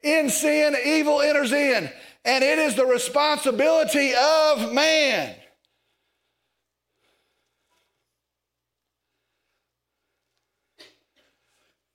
In 0.01 0.30
sin, 0.30 0.76
evil 0.86 1.22
enters 1.22 1.51
in. 1.51 1.89
And 2.28 2.43
it 2.43 2.59
is 2.59 2.75
the 2.75 2.86
responsibility 2.86 4.11
of 4.13 4.73
man. 4.73 5.34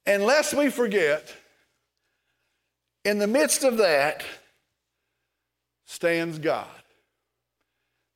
And 0.06 0.24
lest 0.24 0.54
we 0.54 0.70
forget, 0.70 1.32
in 3.04 3.18
the 3.18 3.26
midst 3.26 3.62
of 3.62 3.76
that 3.76 4.24
stands 5.84 6.38
God. 6.38 6.66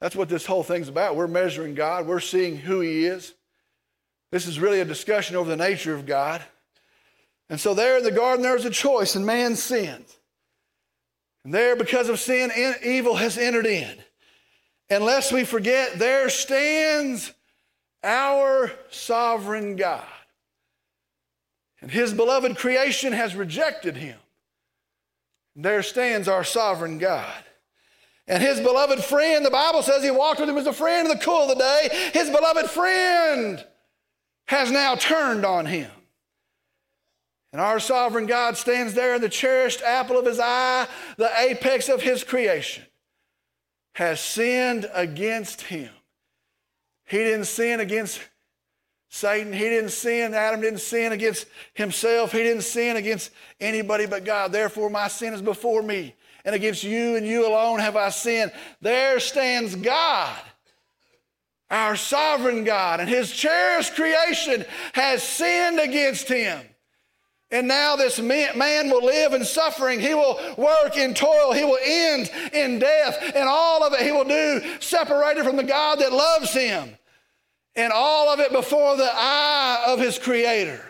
That's 0.00 0.16
what 0.16 0.30
this 0.30 0.46
whole 0.46 0.62
thing's 0.62 0.88
about. 0.88 1.16
We're 1.16 1.26
measuring 1.26 1.74
God, 1.74 2.06
we're 2.06 2.20
seeing 2.20 2.56
who 2.56 2.80
He 2.80 3.04
is. 3.04 3.34
This 4.32 4.46
is 4.46 4.58
really 4.58 4.80
a 4.80 4.86
discussion 4.86 5.36
over 5.36 5.50
the 5.50 5.56
nature 5.56 5.94
of 5.94 6.06
God. 6.06 6.42
And 7.50 7.60
so, 7.60 7.74
there 7.74 7.98
in 7.98 8.04
the 8.04 8.10
garden, 8.10 8.42
there's 8.42 8.64
a 8.64 8.70
choice, 8.70 9.14
and 9.14 9.26
man 9.26 9.54
sinned. 9.54 10.06
And 11.46 11.54
there, 11.54 11.76
because 11.76 12.08
of 12.08 12.18
sin, 12.18 12.50
evil 12.84 13.14
has 13.14 13.38
entered 13.38 13.66
in. 13.66 13.96
And 14.90 15.04
lest 15.04 15.32
we 15.32 15.44
forget, 15.44 15.96
there 15.96 16.28
stands 16.28 17.32
our 18.02 18.72
sovereign 18.90 19.76
God. 19.76 20.02
And 21.80 21.88
his 21.88 22.12
beloved 22.12 22.56
creation 22.56 23.12
has 23.12 23.36
rejected 23.36 23.96
him. 23.96 24.18
There 25.54 25.84
stands 25.84 26.26
our 26.26 26.42
sovereign 26.42 26.98
God. 26.98 27.44
And 28.26 28.42
his 28.42 28.58
beloved 28.58 29.04
friend, 29.04 29.46
the 29.46 29.50
Bible 29.50 29.82
says 29.82 30.02
he 30.02 30.10
walked 30.10 30.40
with 30.40 30.48
him 30.48 30.58
as 30.58 30.66
a 30.66 30.72
friend 30.72 31.08
in 31.08 31.16
the 31.16 31.24
cool 31.24 31.42
of 31.42 31.50
the 31.50 31.54
day. 31.54 32.10
His 32.12 32.28
beloved 32.28 32.68
friend 32.68 33.64
has 34.46 34.72
now 34.72 34.96
turned 34.96 35.44
on 35.44 35.66
him. 35.66 35.92
And 37.56 37.62
our 37.62 37.80
sovereign 37.80 38.26
God 38.26 38.58
stands 38.58 38.92
there 38.92 39.14
in 39.14 39.22
the 39.22 39.30
cherished 39.30 39.80
apple 39.80 40.18
of 40.18 40.26
his 40.26 40.38
eye, 40.38 40.86
the 41.16 41.30
apex 41.40 41.88
of 41.88 42.02
his 42.02 42.22
creation, 42.22 42.84
has 43.94 44.20
sinned 44.20 44.86
against 44.92 45.62
him. 45.62 45.88
He 47.06 47.16
didn't 47.16 47.46
sin 47.46 47.80
against 47.80 48.20
Satan. 49.08 49.54
He 49.54 49.60
didn't 49.60 49.88
sin. 49.88 50.34
Adam 50.34 50.60
didn't 50.60 50.80
sin 50.80 51.12
against 51.12 51.46
himself. 51.72 52.32
He 52.32 52.42
didn't 52.42 52.60
sin 52.60 52.98
against 52.98 53.30
anybody 53.58 54.04
but 54.04 54.26
God. 54.26 54.52
Therefore, 54.52 54.90
my 54.90 55.08
sin 55.08 55.32
is 55.32 55.40
before 55.40 55.80
me. 55.80 56.14
And 56.44 56.54
against 56.54 56.84
you 56.84 57.16
and 57.16 57.26
you 57.26 57.48
alone 57.48 57.78
have 57.78 57.96
I 57.96 58.10
sinned. 58.10 58.52
There 58.82 59.18
stands 59.18 59.74
God, 59.76 60.36
our 61.70 61.96
sovereign 61.96 62.64
God, 62.64 63.00
and 63.00 63.08
his 63.08 63.32
cherished 63.32 63.94
creation 63.94 64.66
has 64.92 65.22
sinned 65.22 65.80
against 65.80 66.28
him. 66.28 66.60
And 67.50 67.68
now 67.68 67.94
this 67.94 68.18
man 68.18 68.90
will 68.90 69.04
live 69.04 69.32
in 69.32 69.44
suffering. 69.44 70.00
He 70.00 70.14
will 70.14 70.38
work 70.58 70.96
in 70.96 71.14
toil. 71.14 71.52
He 71.52 71.64
will 71.64 71.78
end 71.80 72.30
in 72.52 72.80
death. 72.80 73.32
And 73.36 73.48
all 73.48 73.84
of 73.84 73.92
it 73.92 74.00
he 74.00 74.10
will 74.10 74.24
do 74.24 74.60
separated 74.80 75.44
from 75.44 75.56
the 75.56 75.62
God 75.62 76.00
that 76.00 76.12
loves 76.12 76.52
him. 76.52 76.98
And 77.76 77.92
all 77.92 78.28
of 78.30 78.40
it 78.40 78.50
before 78.50 78.96
the 78.96 79.10
eye 79.12 79.84
of 79.86 80.00
his 80.00 80.18
creator. 80.18 80.82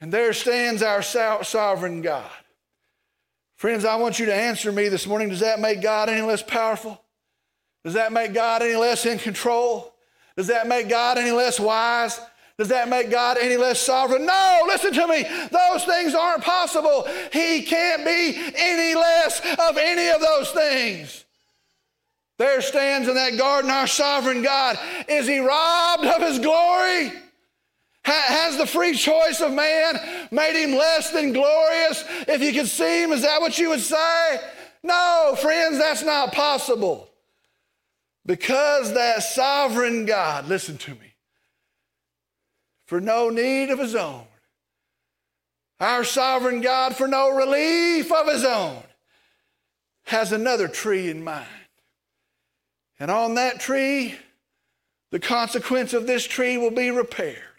And 0.00 0.12
there 0.12 0.32
stands 0.32 0.82
our 0.82 1.02
sovereign 1.02 2.02
God. 2.02 2.30
Friends, 3.56 3.84
I 3.84 3.96
want 3.96 4.18
you 4.18 4.26
to 4.26 4.34
answer 4.34 4.70
me 4.70 4.88
this 4.88 5.06
morning. 5.06 5.28
Does 5.28 5.40
that 5.40 5.60
make 5.60 5.80
God 5.80 6.08
any 6.08 6.22
less 6.22 6.42
powerful? 6.42 7.02
Does 7.84 7.94
that 7.94 8.12
make 8.12 8.32
God 8.32 8.62
any 8.62 8.76
less 8.76 9.06
in 9.06 9.18
control? 9.18 9.94
Does 10.36 10.46
that 10.48 10.68
make 10.68 10.88
God 10.88 11.18
any 11.18 11.30
less 11.32 11.58
wise? 11.58 12.20
Does 12.58 12.68
that 12.68 12.88
make 12.88 13.10
God 13.10 13.38
any 13.40 13.56
less 13.56 13.80
sovereign? 13.80 14.26
No, 14.26 14.62
listen 14.66 14.92
to 14.92 15.06
me. 15.06 15.24
Those 15.50 15.84
things 15.84 16.14
aren't 16.14 16.44
possible. 16.44 17.08
He 17.32 17.62
can't 17.62 18.04
be 18.04 18.52
any 18.54 18.94
less 18.94 19.40
of 19.68 19.76
any 19.78 20.08
of 20.10 20.20
those 20.20 20.50
things. 20.50 21.24
There 22.38 22.60
stands 22.60 23.08
in 23.08 23.14
that 23.14 23.38
garden 23.38 23.70
our 23.70 23.86
sovereign 23.86 24.42
God. 24.42 24.78
Is 25.08 25.26
he 25.26 25.38
robbed 25.38 26.04
of 26.04 26.22
his 26.22 26.38
glory? 26.38 27.12
Has 28.04 28.56
the 28.56 28.66
free 28.66 28.94
choice 28.94 29.40
of 29.40 29.52
man 29.52 30.28
made 30.30 30.60
him 30.60 30.76
less 30.76 31.10
than 31.10 31.32
glorious? 31.32 32.04
If 32.26 32.42
you 32.42 32.52
could 32.52 32.66
see 32.66 33.04
him, 33.04 33.12
is 33.12 33.22
that 33.22 33.40
what 33.40 33.58
you 33.58 33.68
would 33.68 33.80
say? 33.80 34.40
No, 34.82 35.36
friends, 35.40 35.78
that's 35.78 36.02
not 36.02 36.32
possible. 36.32 37.08
Because 38.26 38.92
that 38.94 39.22
sovereign 39.22 40.04
God, 40.04 40.48
listen 40.48 40.78
to 40.78 40.90
me, 40.92 41.11
for 42.92 43.00
no 43.00 43.30
need 43.30 43.70
of 43.70 43.78
his 43.78 43.94
own. 43.94 44.24
Our 45.80 46.04
sovereign 46.04 46.60
God, 46.60 46.94
for 46.94 47.08
no 47.08 47.30
relief 47.30 48.12
of 48.12 48.28
his 48.28 48.44
own, 48.44 48.82
has 50.04 50.30
another 50.30 50.68
tree 50.68 51.08
in 51.08 51.24
mind. 51.24 51.46
And 53.00 53.10
on 53.10 53.36
that 53.36 53.60
tree, 53.60 54.16
the 55.10 55.18
consequence 55.18 55.94
of 55.94 56.06
this 56.06 56.26
tree 56.26 56.58
will 56.58 56.70
be 56.70 56.90
repaired. 56.90 57.51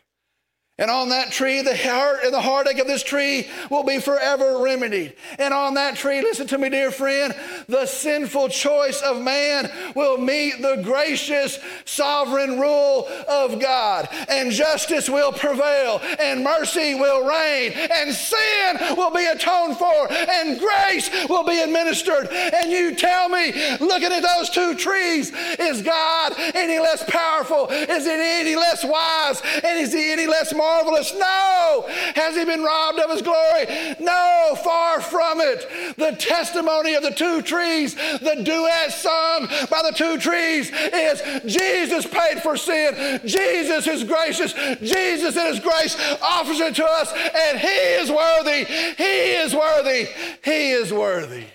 And 0.80 0.90
on 0.90 1.10
that 1.10 1.32
tree, 1.32 1.62
the 1.62 1.78
heart 1.78 2.22
and 2.24 2.34
the 2.34 2.42
heartache 2.42 2.80
of 2.80 2.88
this 2.88 3.04
tree 3.04 3.48
will 3.70 3.84
be 3.84 4.00
forever 4.00 4.58
remedied. 4.58 5.14
And 5.38 5.54
on 5.54 5.76
that 5.76 5.96
tree, 5.96 6.20
listen 6.22 6.48
to 6.48 6.58
me, 6.58 6.70
dear 6.70 6.90
friend, 6.90 7.36
the 7.68 7.86
sinful 7.86 8.50
choice 8.50 9.00
of 9.04 9.22
man 9.22 9.70
will 9.96 10.18
meet 10.18 10.64
the 10.64 10.82
gracious 10.84 11.60
sovereign 11.86 12.60
rule 12.60 13.08
of 13.30 13.62
God. 13.62 14.10
And 14.28 14.52
justice 14.52 15.08
will 15.08 15.32
prevail, 15.32 16.02
and 16.20 16.44
mercy 16.44 16.96
will 16.96 17.24
reign, 17.24 17.74
and 17.74 18.12
sin 18.12 18.78
will 18.98 19.12
be 19.12 19.28
atoned 19.28 19.78
for, 19.78 20.12
and 20.12 20.60
grace 20.60 21.08
will 21.30 21.44
be 21.44 21.60
administered. 21.60 22.30
And 22.30 22.72
you 22.72 22.96
tell 22.96 23.30
me, 23.30 23.54
looking 23.80 24.12
at 24.12 24.24
those 24.24 24.50
two 24.50 24.74
trees, 24.74 25.32
is 25.60 25.84
God 25.84 26.34
any 26.56 26.80
less 26.80 27.04
powerful? 27.08 27.68
Is 27.70 28.06
he 28.06 28.12
any 28.12 28.56
less 28.56 28.84
wise? 28.84 29.40
And 29.64 29.80
is 29.80 29.94
he 29.94 30.12
any 30.12 30.26
less 30.26 30.52
marvelous? 30.64 31.14
No. 31.14 31.86
Has 32.16 32.36
he 32.36 32.46
been 32.46 32.64
robbed 32.64 33.00
of 33.00 33.12
his 33.12 33.22
glory? 33.22 33.66
No, 34.00 34.58
far 34.64 35.02
from 35.02 35.42
it. 35.42 35.96
The 35.98 36.16
testimony 36.18 36.94
of 36.94 37.04
the 37.04 37.12
two 37.12 37.42
trees, 37.42 37.96
the 37.96 38.42
duet 38.44 38.92
sung 38.92 39.48
by 39.70 39.82
the 39.84 39.94
two 39.96 40.18
trees 40.18 40.72
is 40.72 41.22
Jesus 41.46 42.06
paid 42.06 42.42
for 42.42 42.56
sin. 42.56 43.20
Jesus 43.26 43.88
is 43.88 44.04
gracious. 44.04 44.54
Jesus 44.82 45.36
in 45.36 45.46
his 45.48 45.60
grace 45.60 45.96
offers 46.22 46.60
it 46.60 46.76
to 46.76 46.86
us, 46.86 47.12
and 47.14 47.60
he 47.60 47.80
is 48.02 48.10
worthy. 48.10 48.66
He 48.96 49.34
is 49.44 49.54
worthy. 49.54 50.08
He 50.44 50.72
is 50.72 50.94
worthy. 50.94 51.46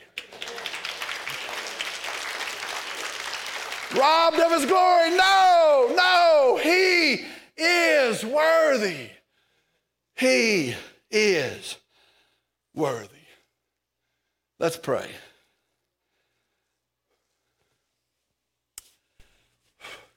robbed 3.97 4.39
of 4.39 4.53
his 4.53 4.67
glory. 4.67 5.11
No, 5.11 5.93
no, 5.97 6.61
is 7.59 8.25
worthy. 8.25 9.11
He 10.17 10.75
is 11.11 11.77
worthy. 12.75 13.09
Let's 14.59 14.77
pray. 14.77 15.09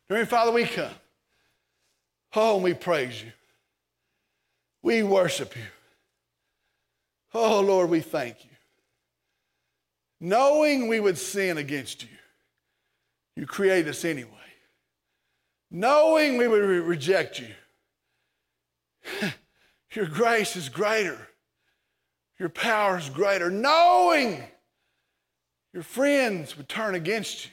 Dear 0.09 0.25
Father, 0.25 0.51
we 0.51 0.65
come. 0.65 0.91
Oh, 2.35 2.57
we 2.57 2.73
praise 2.73 3.21
you. 3.21 3.31
We 4.83 5.03
worship 5.03 5.55
you. 5.55 5.63
Oh, 7.33 7.61
Lord, 7.61 7.89
we 7.89 8.01
thank 8.01 8.43
you. 8.43 8.49
Knowing 10.19 10.87
we 10.87 10.99
would 10.99 11.17
sin 11.17 11.57
against 11.57 12.03
you, 12.03 12.09
you 13.35 13.45
create 13.45 13.87
us 13.87 14.03
anyway 14.03 14.40
knowing 15.71 16.37
we 16.37 16.47
would 16.47 16.63
re- 16.63 16.79
reject 16.79 17.39
you. 17.39 17.47
Your 19.93 20.05
grace 20.05 20.55
is 20.55 20.69
greater. 20.69 21.27
Your 22.37 22.49
power 22.49 22.97
is 22.97 23.09
greater. 23.09 23.49
Knowing 23.51 24.43
your 25.73 25.83
friends 25.83 26.57
would 26.57 26.67
turn 26.67 26.95
against 26.95 27.45
you, 27.45 27.51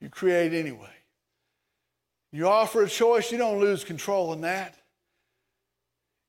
you 0.00 0.08
create 0.08 0.52
anyway. 0.52 0.90
You 2.32 2.48
offer 2.48 2.82
a 2.82 2.88
choice, 2.88 3.30
you 3.30 3.38
don't 3.38 3.60
lose 3.60 3.84
control 3.84 4.32
in 4.32 4.40
that. 4.40 4.74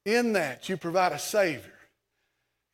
In 0.06 0.34
that, 0.34 0.70
you 0.70 0.78
provide 0.78 1.12
a 1.12 1.20
Savior. 1.20 1.74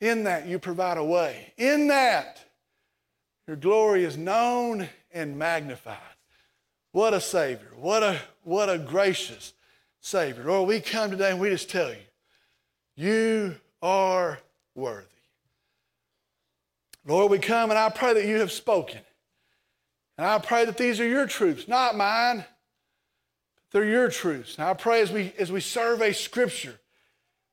In 0.01 0.25
that, 0.25 0.45
you 0.45 0.59
provide 0.59 0.97
a 0.97 1.03
way. 1.03 1.53
In 1.57 1.87
that, 1.87 2.43
your 3.47 3.55
glory 3.55 4.03
is 4.03 4.17
known 4.17 4.89
and 5.13 5.37
magnified. 5.37 5.97
What 6.93 7.15
a 7.15 7.19
Savior. 7.19 7.71
What 7.75 8.03
a, 8.03 8.19
what 8.43 8.69
a 8.69 8.77
gracious 8.77 9.53
Savior. 9.99 10.43
Lord, 10.45 10.69
we 10.69 10.79
come 10.79 11.09
today 11.09 11.31
and 11.31 11.39
we 11.39 11.49
just 11.49 11.69
tell 11.69 11.89
you, 11.89 11.97
you 12.95 13.55
are 13.81 14.39
worthy. 14.75 15.07
Lord, 17.05 17.31
we 17.31 17.39
come 17.39 17.71
and 17.71 17.79
I 17.79 17.89
pray 17.89 18.13
that 18.13 18.25
you 18.25 18.39
have 18.39 18.51
spoken. 18.51 19.01
And 20.19 20.27
I 20.27 20.37
pray 20.37 20.65
that 20.65 20.77
these 20.77 20.99
are 20.99 21.07
your 21.07 21.25
truths, 21.25 21.67
not 21.67 21.97
mine. 21.97 22.45
They're 23.71 23.83
your 23.83 24.09
truths. 24.09 24.55
And 24.59 24.67
I 24.67 24.75
pray 24.75 25.01
as 25.01 25.11
we, 25.11 25.33
as 25.39 25.51
we 25.51 25.61
survey 25.61 26.13
Scripture 26.13 26.79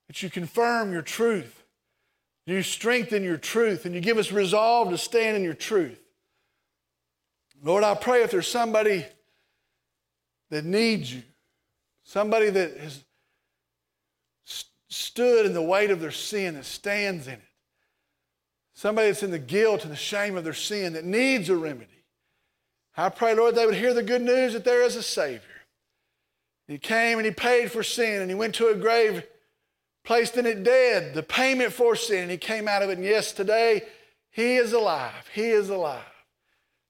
that 0.07 0.22
you 0.22 0.28
confirm 0.28 0.93
your 0.93 1.01
truth, 1.01 1.64
you 2.45 2.62
strengthen 2.62 3.24
your 3.24 3.38
truth, 3.38 3.86
and 3.86 3.95
you 3.95 4.03
give 4.03 4.18
us 4.18 4.32
resolve 4.32 4.91
to 4.91 4.99
stand 4.99 5.36
in 5.36 5.45
your 5.45 5.55
truth. 5.55 6.03
Lord, 7.62 7.84
I 7.84 7.95
pray 7.95 8.22
if 8.22 8.32
there's 8.32 8.49
somebody 8.49 9.07
that 10.51 10.64
needs 10.64 11.14
you, 11.14 11.22
somebody 12.05 12.51
that 12.51 12.76
has 12.76 13.05
stood 14.88 15.46
in 15.46 15.55
the 15.55 15.62
weight 15.62 15.90
of 15.90 16.01
their 16.01 16.11
sin 16.11 16.57
and 16.57 16.64
stands 16.64 17.26
in 17.26 17.34
it, 17.34 17.40
somebody 18.74 19.09
that's 19.09 19.22
in 19.22 19.30
the 19.30 19.38
guilt 19.38 19.84
and 19.84 19.92
the 19.92 19.96
shame 19.96 20.36
of 20.36 20.44
their 20.44 20.53
sin 20.53 20.94
that 20.94 21.05
needs 21.05 21.48
a 21.48 21.57
remedy. 21.57 22.05
I 22.96 23.09
pray, 23.09 23.34
Lord, 23.34 23.55
they 23.55 23.64
would 23.64 23.76
hear 23.76 23.94
the 23.94 24.03
good 24.03 24.22
news 24.22 24.53
that 24.53 24.64
there 24.64 24.82
is 24.82 24.96
a 24.96 25.03
Savior. 25.03 25.40
He 26.66 26.78
came 26.78 27.18
and 27.18 27.24
he 27.24 27.32
paid 27.32 27.70
for 27.70 27.82
sin 27.82 28.20
and 28.20 28.30
he 28.30 28.34
went 28.34 28.55
to 28.57 28.68
a 28.68 28.74
grave, 28.74 29.24
placed 30.05 30.36
in 30.36 30.46
it 30.46 30.62
dead, 30.62 31.14
the 31.14 31.22
payment 31.22 31.72
for 31.72 31.96
sin, 31.96 32.22
and 32.22 32.30
he 32.30 32.36
came 32.36 32.68
out 32.68 32.82
of 32.82 32.90
it. 32.90 32.98
And 32.98 33.07
yes, 33.07 33.32
today 33.32 33.82
he 34.30 34.57
is 34.57 34.72
alive. 34.72 35.28
He 35.32 35.48
is 35.51 35.70
alive. 35.70 36.03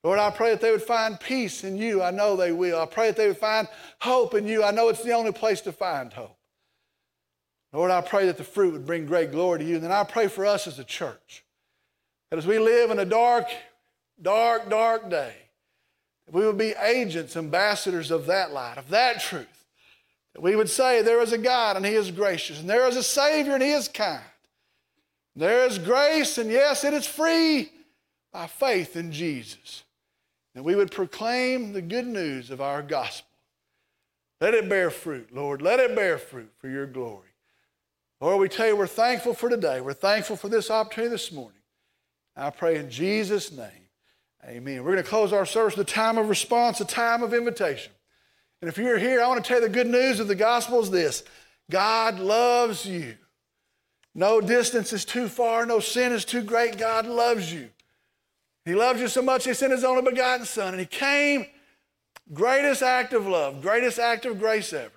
Lord, 0.02 0.18
I 0.18 0.30
pray 0.30 0.50
that 0.50 0.60
they 0.60 0.70
would 0.70 0.82
find 0.82 1.20
peace 1.20 1.62
in 1.62 1.76
you. 1.76 2.02
I 2.02 2.10
know 2.10 2.34
they 2.34 2.52
will. 2.52 2.80
I 2.80 2.86
pray 2.86 3.08
that 3.08 3.16
they 3.16 3.28
would 3.28 3.36
find 3.36 3.68
hope 4.00 4.34
in 4.34 4.46
you. 4.46 4.64
I 4.64 4.70
know 4.70 4.88
it's 4.88 5.02
the 5.02 5.12
only 5.12 5.32
place 5.32 5.60
to 5.62 5.72
find 5.72 6.12
hope. 6.12 6.36
Lord, 7.72 7.90
I 7.90 8.00
pray 8.00 8.26
that 8.26 8.36
the 8.36 8.44
fruit 8.44 8.72
would 8.72 8.86
bring 8.86 9.06
great 9.06 9.30
glory 9.30 9.60
to 9.60 9.64
you. 9.64 9.74
And 9.76 9.84
then 9.84 9.92
I 9.92 10.04
pray 10.04 10.26
for 10.26 10.46
us 10.46 10.66
as 10.66 10.78
a 10.78 10.84
church 10.84 11.44
that 12.30 12.38
as 12.38 12.46
we 12.46 12.58
live 12.58 12.90
in 12.90 12.98
a 12.98 13.04
dark, 13.04 13.46
dark, 14.20 14.70
dark 14.70 15.10
day, 15.10 15.34
that 16.26 16.34
we 16.34 16.46
would 16.46 16.58
be 16.58 16.74
agents, 16.82 17.36
ambassadors 17.36 18.10
of 18.10 18.26
that 18.26 18.52
light, 18.52 18.78
of 18.78 18.88
that 18.88 19.20
truth. 19.20 19.66
That 20.34 20.42
we 20.42 20.56
would 20.56 20.70
say, 20.70 21.02
There 21.02 21.20
is 21.20 21.32
a 21.32 21.38
God 21.38 21.76
and 21.76 21.84
He 21.84 21.94
is 21.94 22.10
gracious, 22.10 22.60
and 22.60 22.70
there 22.70 22.88
is 22.88 22.96
a 22.96 23.02
Savior 23.02 23.54
and 23.54 23.62
He 23.62 23.72
is 23.72 23.88
kind. 23.88 24.22
There 25.36 25.66
is 25.66 25.78
grace, 25.78 26.38
and 26.38 26.50
yes, 26.50 26.84
it 26.84 26.94
is 26.94 27.06
free 27.06 27.70
by 28.32 28.46
faith 28.46 28.96
in 28.96 29.12
Jesus. 29.12 29.84
And 30.54 30.64
we 30.64 30.74
would 30.74 30.90
proclaim 30.90 31.72
the 31.72 31.82
good 31.82 32.06
news 32.06 32.50
of 32.50 32.60
our 32.60 32.82
gospel. 32.82 33.30
Let 34.40 34.54
it 34.54 34.68
bear 34.68 34.90
fruit, 34.90 35.34
Lord. 35.34 35.62
Let 35.62 35.80
it 35.80 35.94
bear 35.94 36.18
fruit 36.18 36.52
for 36.58 36.68
your 36.68 36.86
glory. 36.86 37.28
Lord, 38.20 38.40
we 38.40 38.48
tell 38.48 38.66
you 38.66 38.76
we're 38.76 38.86
thankful 38.86 39.34
for 39.34 39.48
today. 39.48 39.80
We're 39.80 39.92
thankful 39.92 40.36
for 40.36 40.48
this 40.48 40.70
opportunity 40.70 41.10
this 41.10 41.32
morning. 41.32 41.60
I 42.36 42.50
pray 42.50 42.76
in 42.76 42.90
Jesus' 42.90 43.52
name. 43.52 43.88
Amen. 44.46 44.82
We're 44.82 44.92
going 44.92 45.04
to 45.04 45.08
close 45.08 45.32
our 45.32 45.44
service 45.44 45.76
with 45.76 45.88
a 45.88 45.90
time 45.90 46.16
of 46.16 46.28
response, 46.28 46.80
a 46.80 46.86
time 46.86 47.22
of 47.22 47.34
invitation. 47.34 47.92
And 48.62 48.68
if 48.68 48.78
you're 48.78 48.98
here, 48.98 49.22
I 49.22 49.26
want 49.26 49.42
to 49.42 49.48
tell 49.48 49.60
you 49.60 49.66
the 49.66 49.72
good 49.72 49.86
news 49.86 50.20
of 50.20 50.28
the 50.28 50.34
gospel 50.34 50.80
is 50.80 50.90
this 50.90 51.24
God 51.70 52.18
loves 52.18 52.86
you. 52.86 53.16
No 54.14 54.40
distance 54.40 54.92
is 54.92 55.04
too 55.04 55.28
far, 55.28 55.66
no 55.66 55.80
sin 55.80 56.12
is 56.12 56.24
too 56.24 56.42
great. 56.42 56.78
God 56.78 57.06
loves 57.06 57.52
you. 57.52 57.68
He 58.64 58.74
loves 58.74 59.00
you 59.00 59.08
so 59.08 59.22
much, 59.22 59.44
He 59.44 59.54
sent 59.54 59.72
His 59.72 59.84
only 59.84 60.02
begotten 60.02 60.46
Son, 60.46 60.74
and 60.74 60.80
He 60.80 60.86
came, 60.86 61.46
greatest 62.32 62.82
act 62.82 63.12
of 63.12 63.26
love, 63.26 63.62
greatest 63.62 63.98
act 63.98 64.26
of 64.26 64.38
grace 64.38 64.72
ever. 64.72 64.92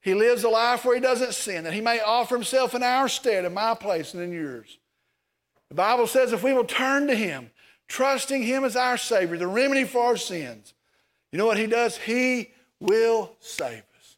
He 0.00 0.14
lives 0.14 0.44
a 0.44 0.48
life 0.48 0.84
where 0.84 0.94
He 0.94 1.00
doesn't 1.00 1.34
sin, 1.34 1.64
that 1.64 1.74
He 1.74 1.80
may 1.80 2.00
offer 2.00 2.34
Himself 2.34 2.74
in 2.74 2.82
our 2.82 3.08
stead, 3.08 3.44
in 3.44 3.54
my 3.54 3.74
place 3.74 4.14
and 4.14 4.22
in 4.22 4.32
yours. 4.32 4.78
The 5.68 5.74
Bible 5.74 6.06
says 6.06 6.32
if 6.32 6.42
we 6.42 6.52
will 6.52 6.64
turn 6.64 7.06
to 7.08 7.14
Him, 7.14 7.50
trusting 7.88 8.42
Him 8.42 8.64
as 8.64 8.76
our 8.76 8.96
Savior, 8.96 9.36
the 9.36 9.46
remedy 9.46 9.84
for 9.84 10.04
our 10.04 10.16
sins, 10.16 10.74
you 11.32 11.38
know 11.38 11.46
what 11.46 11.58
He 11.58 11.66
does? 11.66 11.96
He 11.96 12.52
will 12.80 13.34
save 13.40 13.82
us. 13.98 14.16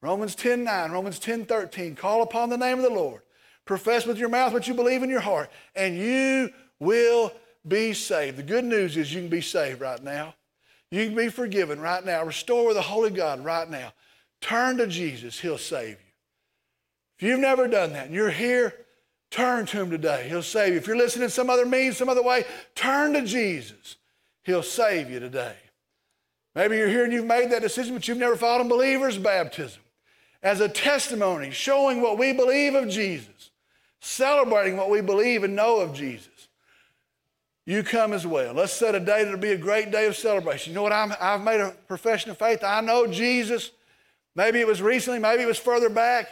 Romans 0.00 0.34
10 0.34 0.64
9, 0.64 0.90
Romans 0.90 1.18
10 1.18 1.46
13. 1.46 1.96
Call 1.96 2.22
upon 2.22 2.48
the 2.48 2.58
name 2.58 2.78
of 2.78 2.84
the 2.84 2.90
Lord. 2.90 3.22
Profess 3.64 4.06
with 4.06 4.18
your 4.18 4.28
mouth 4.28 4.52
what 4.52 4.68
you 4.68 4.74
believe 4.74 5.02
in 5.02 5.10
your 5.10 5.20
heart, 5.20 5.50
and 5.74 5.96
you 5.96 6.50
will 6.78 7.32
be 7.68 7.92
saved. 7.92 8.36
The 8.36 8.42
good 8.42 8.64
news 8.64 8.96
is 8.96 9.12
you 9.12 9.20
can 9.20 9.28
be 9.28 9.40
saved 9.40 9.80
right 9.80 10.02
now. 10.02 10.34
You 10.90 11.06
can 11.06 11.16
be 11.16 11.28
forgiven 11.28 11.80
right 11.80 12.04
now. 12.04 12.24
Restore 12.24 12.74
the 12.74 12.82
Holy 12.82 13.10
God 13.10 13.44
right 13.44 13.68
now. 13.68 13.92
Turn 14.40 14.76
to 14.76 14.86
Jesus, 14.86 15.40
He'll 15.40 15.58
save 15.58 15.90
you. 15.90 16.12
If 17.18 17.22
you've 17.22 17.40
never 17.40 17.66
done 17.66 17.92
that 17.94 18.06
and 18.06 18.14
you're 18.14 18.30
here, 18.30 18.74
turn 19.30 19.66
to 19.66 19.82
Him 19.82 19.90
today. 19.90 20.28
He'll 20.28 20.42
save 20.42 20.72
you. 20.72 20.78
If 20.78 20.86
you're 20.86 20.96
listening 20.96 21.28
some 21.28 21.50
other 21.50 21.66
means, 21.66 21.96
some 21.96 22.08
other 22.08 22.22
way, 22.22 22.44
turn 22.74 23.14
to 23.14 23.22
Jesus. 23.22 23.96
He'll 24.44 24.62
save 24.62 25.10
you 25.10 25.18
today. 25.18 25.56
Maybe 26.54 26.76
you're 26.76 26.88
here 26.88 27.04
and 27.04 27.12
you've 27.12 27.26
made 27.26 27.50
that 27.50 27.62
decision, 27.62 27.94
but 27.94 28.06
you've 28.06 28.18
never 28.18 28.36
followed 28.36 28.62
in 28.62 28.68
believer's 28.68 29.18
baptism 29.18 29.82
as 30.42 30.60
a 30.60 30.68
testimony 30.68 31.50
showing 31.50 32.00
what 32.00 32.18
we 32.18 32.32
believe 32.32 32.74
of 32.74 32.88
Jesus, 32.88 33.50
celebrating 34.00 34.76
what 34.76 34.88
we 34.88 35.00
believe 35.00 35.42
and 35.42 35.56
know 35.56 35.80
of 35.80 35.92
Jesus 35.92 36.35
you 37.66 37.82
come 37.82 38.12
as 38.12 38.24
well. 38.24 38.54
Let's 38.54 38.72
set 38.72 38.94
a 38.94 39.00
day 39.00 39.24
that'll 39.24 39.40
be 39.40 39.50
a 39.50 39.58
great 39.58 39.90
day 39.90 40.06
of 40.06 40.16
celebration. 40.16 40.72
You 40.72 40.76
know 40.76 40.84
what? 40.84 40.92
i 40.92 41.06
have 41.20 41.42
made 41.42 41.60
a 41.60 41.74
profession 41.88 42.30
of 42.30 42.38
faith. 42.38 42.62
I 42.62 42.80
know 42.80 43.08
Jesus. 43.08 43.72
Maybe 44.36 44.60
it 44.60 44.66
was 44.66 44.80
recently, 44.80 45.18
maybe 45.18 45.42
it 45.42 45.46
was 45.46 45.58
further 45.58 45.90
back, 45.90 46.28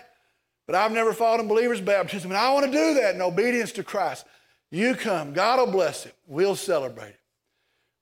but 0.67 0.77
I've 0.77 0.93
never 0.93 1.13
followed 1.13 1.41
in 1.41 1.49
believer's 1.49 1.81
baptism. 1.81 2.31
And 2.31 2.39
I 2.39 2.53
want 2.53 2.67
to 2.67 2.73
do 2.73 2.95
that 2.95 3.17
in 3.17 3.23
obedience 3.23 3.73
to 3.73 3.83
Christ. 3.83 4.27
You 4.71 4.95
come. 4.95 5.33
God 5.33 5.59
will 5.59 5.73
bless 5.73 6.07
it. 6.07 6.15
We'll 6.27 6.55
celebrate 6.55 7.11
it. 7.11 7.21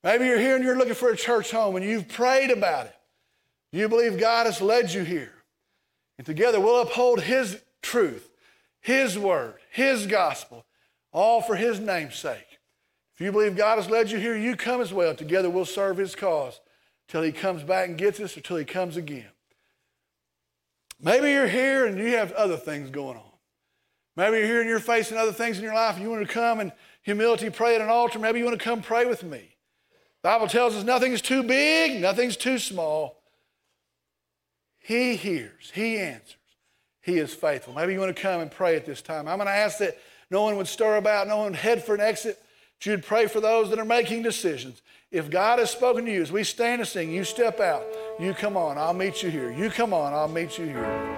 Maybe 0.04 0.26
you're 0.26 0.38
here 0.38 0.56
and 0.56 0.64
you're 0.64 0.76
looking 0.76 0.94
for 0.94 1.10
a 1.10 1.16
church 1.16 1.52
home 1.52 1.76
and 1.76 1.84
you've 1.84 2.08
prayed 2.08 2.50
about 2.50 2.86
it. 2.86 2.96
You 3.72 3.88
believe 3.88 4.20
God 4.20 4.46
has 4.46 4.60
led 4.60 4.92
you 4.92 5.04
here. 5.04 5.32
And 6.18 6.26
together 6.26 6.60
we'll 6.60 6.82
uphold 6.82 7.22
His 7.22 7.62
truth, 7.80 8.28
His 8.80 9.18
word, 9.18 9.54
His 9.70 10.06
gospel, 10.06 10.66
all 11.12 11.40
for 11.40 11.56
His 11.56 11.80
name's 11.80 12.16
sake. 12.16 12.51
You 13.22 13.30
believe 13.30 13.56
God 13.56 13.76
has 13.76 13.88
led 13.88 14.10
you 14.10 14.18
here, 14.18 14.36
you 14.36 14.56
come 14.56 14.80
as 14.80 14.92
well. 14.92 15.14
Together 15.14 15.48
we'll 15.48 15.64
serve 15.64 15.96
his 15.96 16.16
cause 16.16 16.60
till 17.06 17.22
he 17.22 17.30
comes 17.30 17.62
back 17.62 17.88
and 17.88 17.96
gets 17.96 18.18
us 18.18 18.36
or 18.36 18.40
till 18.40 18.56
he 18.56 18.64
comes 18.64 18.96
again. 18.96 19.28
Maybe 21.00 21.30
you're 21.30 21.46
here 21.46 21.86
and 21.86 21.96
you 21.98 22.16
have 22.16 22.32
other 22.32 22.56
things 22.56 22.90
going 22.90 23.16
on. 23.16 23.30
Maybe 24.16 24.38
you're 24.38 24.46
here 24.46 24.60
and 24.60 24.68
you're 24.68 24.80
facing 24.80 25.18
other 25.18 25.32
things 25.32 25.56
in 25.56 25.62
your 25.62 25.72
life 25.72 25.94
and 25.94 26.02
you 26.02 26.10
want 26.10 26.26
to 26.26 26.32
come 26.32 26.58
and 26.58 26.72
humility 27.02 27.48
pray 27.48 27.76
at 27.76 27.80
an 27.80 27.88
altar. 27.88 28.18
Maybe 28.18 28.40
you 28.40 28.44
want 28.44 28.58
to 28.58 28.64
come 28.64 28.82
pray 28.82 29.06
with 29.06 29.22
me. 29.22 29.54
The 30.22 30.28
Bible 30.28 30.48
tells 30.48 30.74
us 30.74 30.82
nothing 30.82 31.12
is 31.12 31.22
too 31.22 31.44
big, 31.44 32.00
nothing's 32.00 32.36
too 32.36 32.58
small. 32.58 33.22
He 34.80 35.14
hears, 35.14 35.70
He 35.72 35.96
answers, 35.96 36.34
He 37.00 37.18
is 37.18 37.32
faithful. 37.32 37.72
Maybe 37.72 37.92
you 37.92 38.00
want 38.00 38.16
to 38.16 38.20
come 38.20 38.40
and 38.40 38.50
pray 38.50 38.74
at 38.74 38.84
this 38.84 39.00
time. 39.00 39.28
I'm 39.28 39.38
going 39.38 39.46
to 39.46 39.54
ask 39.54 39.78
that 39.78 39.96
no 40.28 40.42
one 40.42 40.56
would 40.56 40.66
stir 40.66 40.96
about, 40.96 41.28
no 41.28 41.38
one 41.38 41.54
head 41.54 41.84
for 41.84 41.94
an 41.94 42.00
exit 42.00 42.36
you'd 42.86 43.04
pray 43.04 43.26
for 43.26 43.40
those 43.40 43.70
that 43.70 43.78
are 43.78 43.84
making 43.84 44.22
decisions. 44.22 44.82
If 45.10 45.30
God 45.30 45.58
has 45.58 45.70
spoken 45.70 46.06
to 46.06 46.12
you 46.12 46.22
as 46.22 46.32
we 46.32 46.42
stand 46.42 46.80
and 46.80 46.88
sing, 46.88 47.10
you 47.10 47.24
step 47.24 47.60
out. 47.60 47.84
You 48.18 48.32
come 48.34 48.56
on, 48.56 48.78
I'll 48.78 48.94
meet 48.94 49.22
you 49.22 49.30
here. 49.30 49.50
You 49.50 49.70
come 49.70 49.92
on, 49.92 50.12
I'll 50.14 50.28
meet 50.28 50.58
you 50.58 50.66
here. 50.66 51.11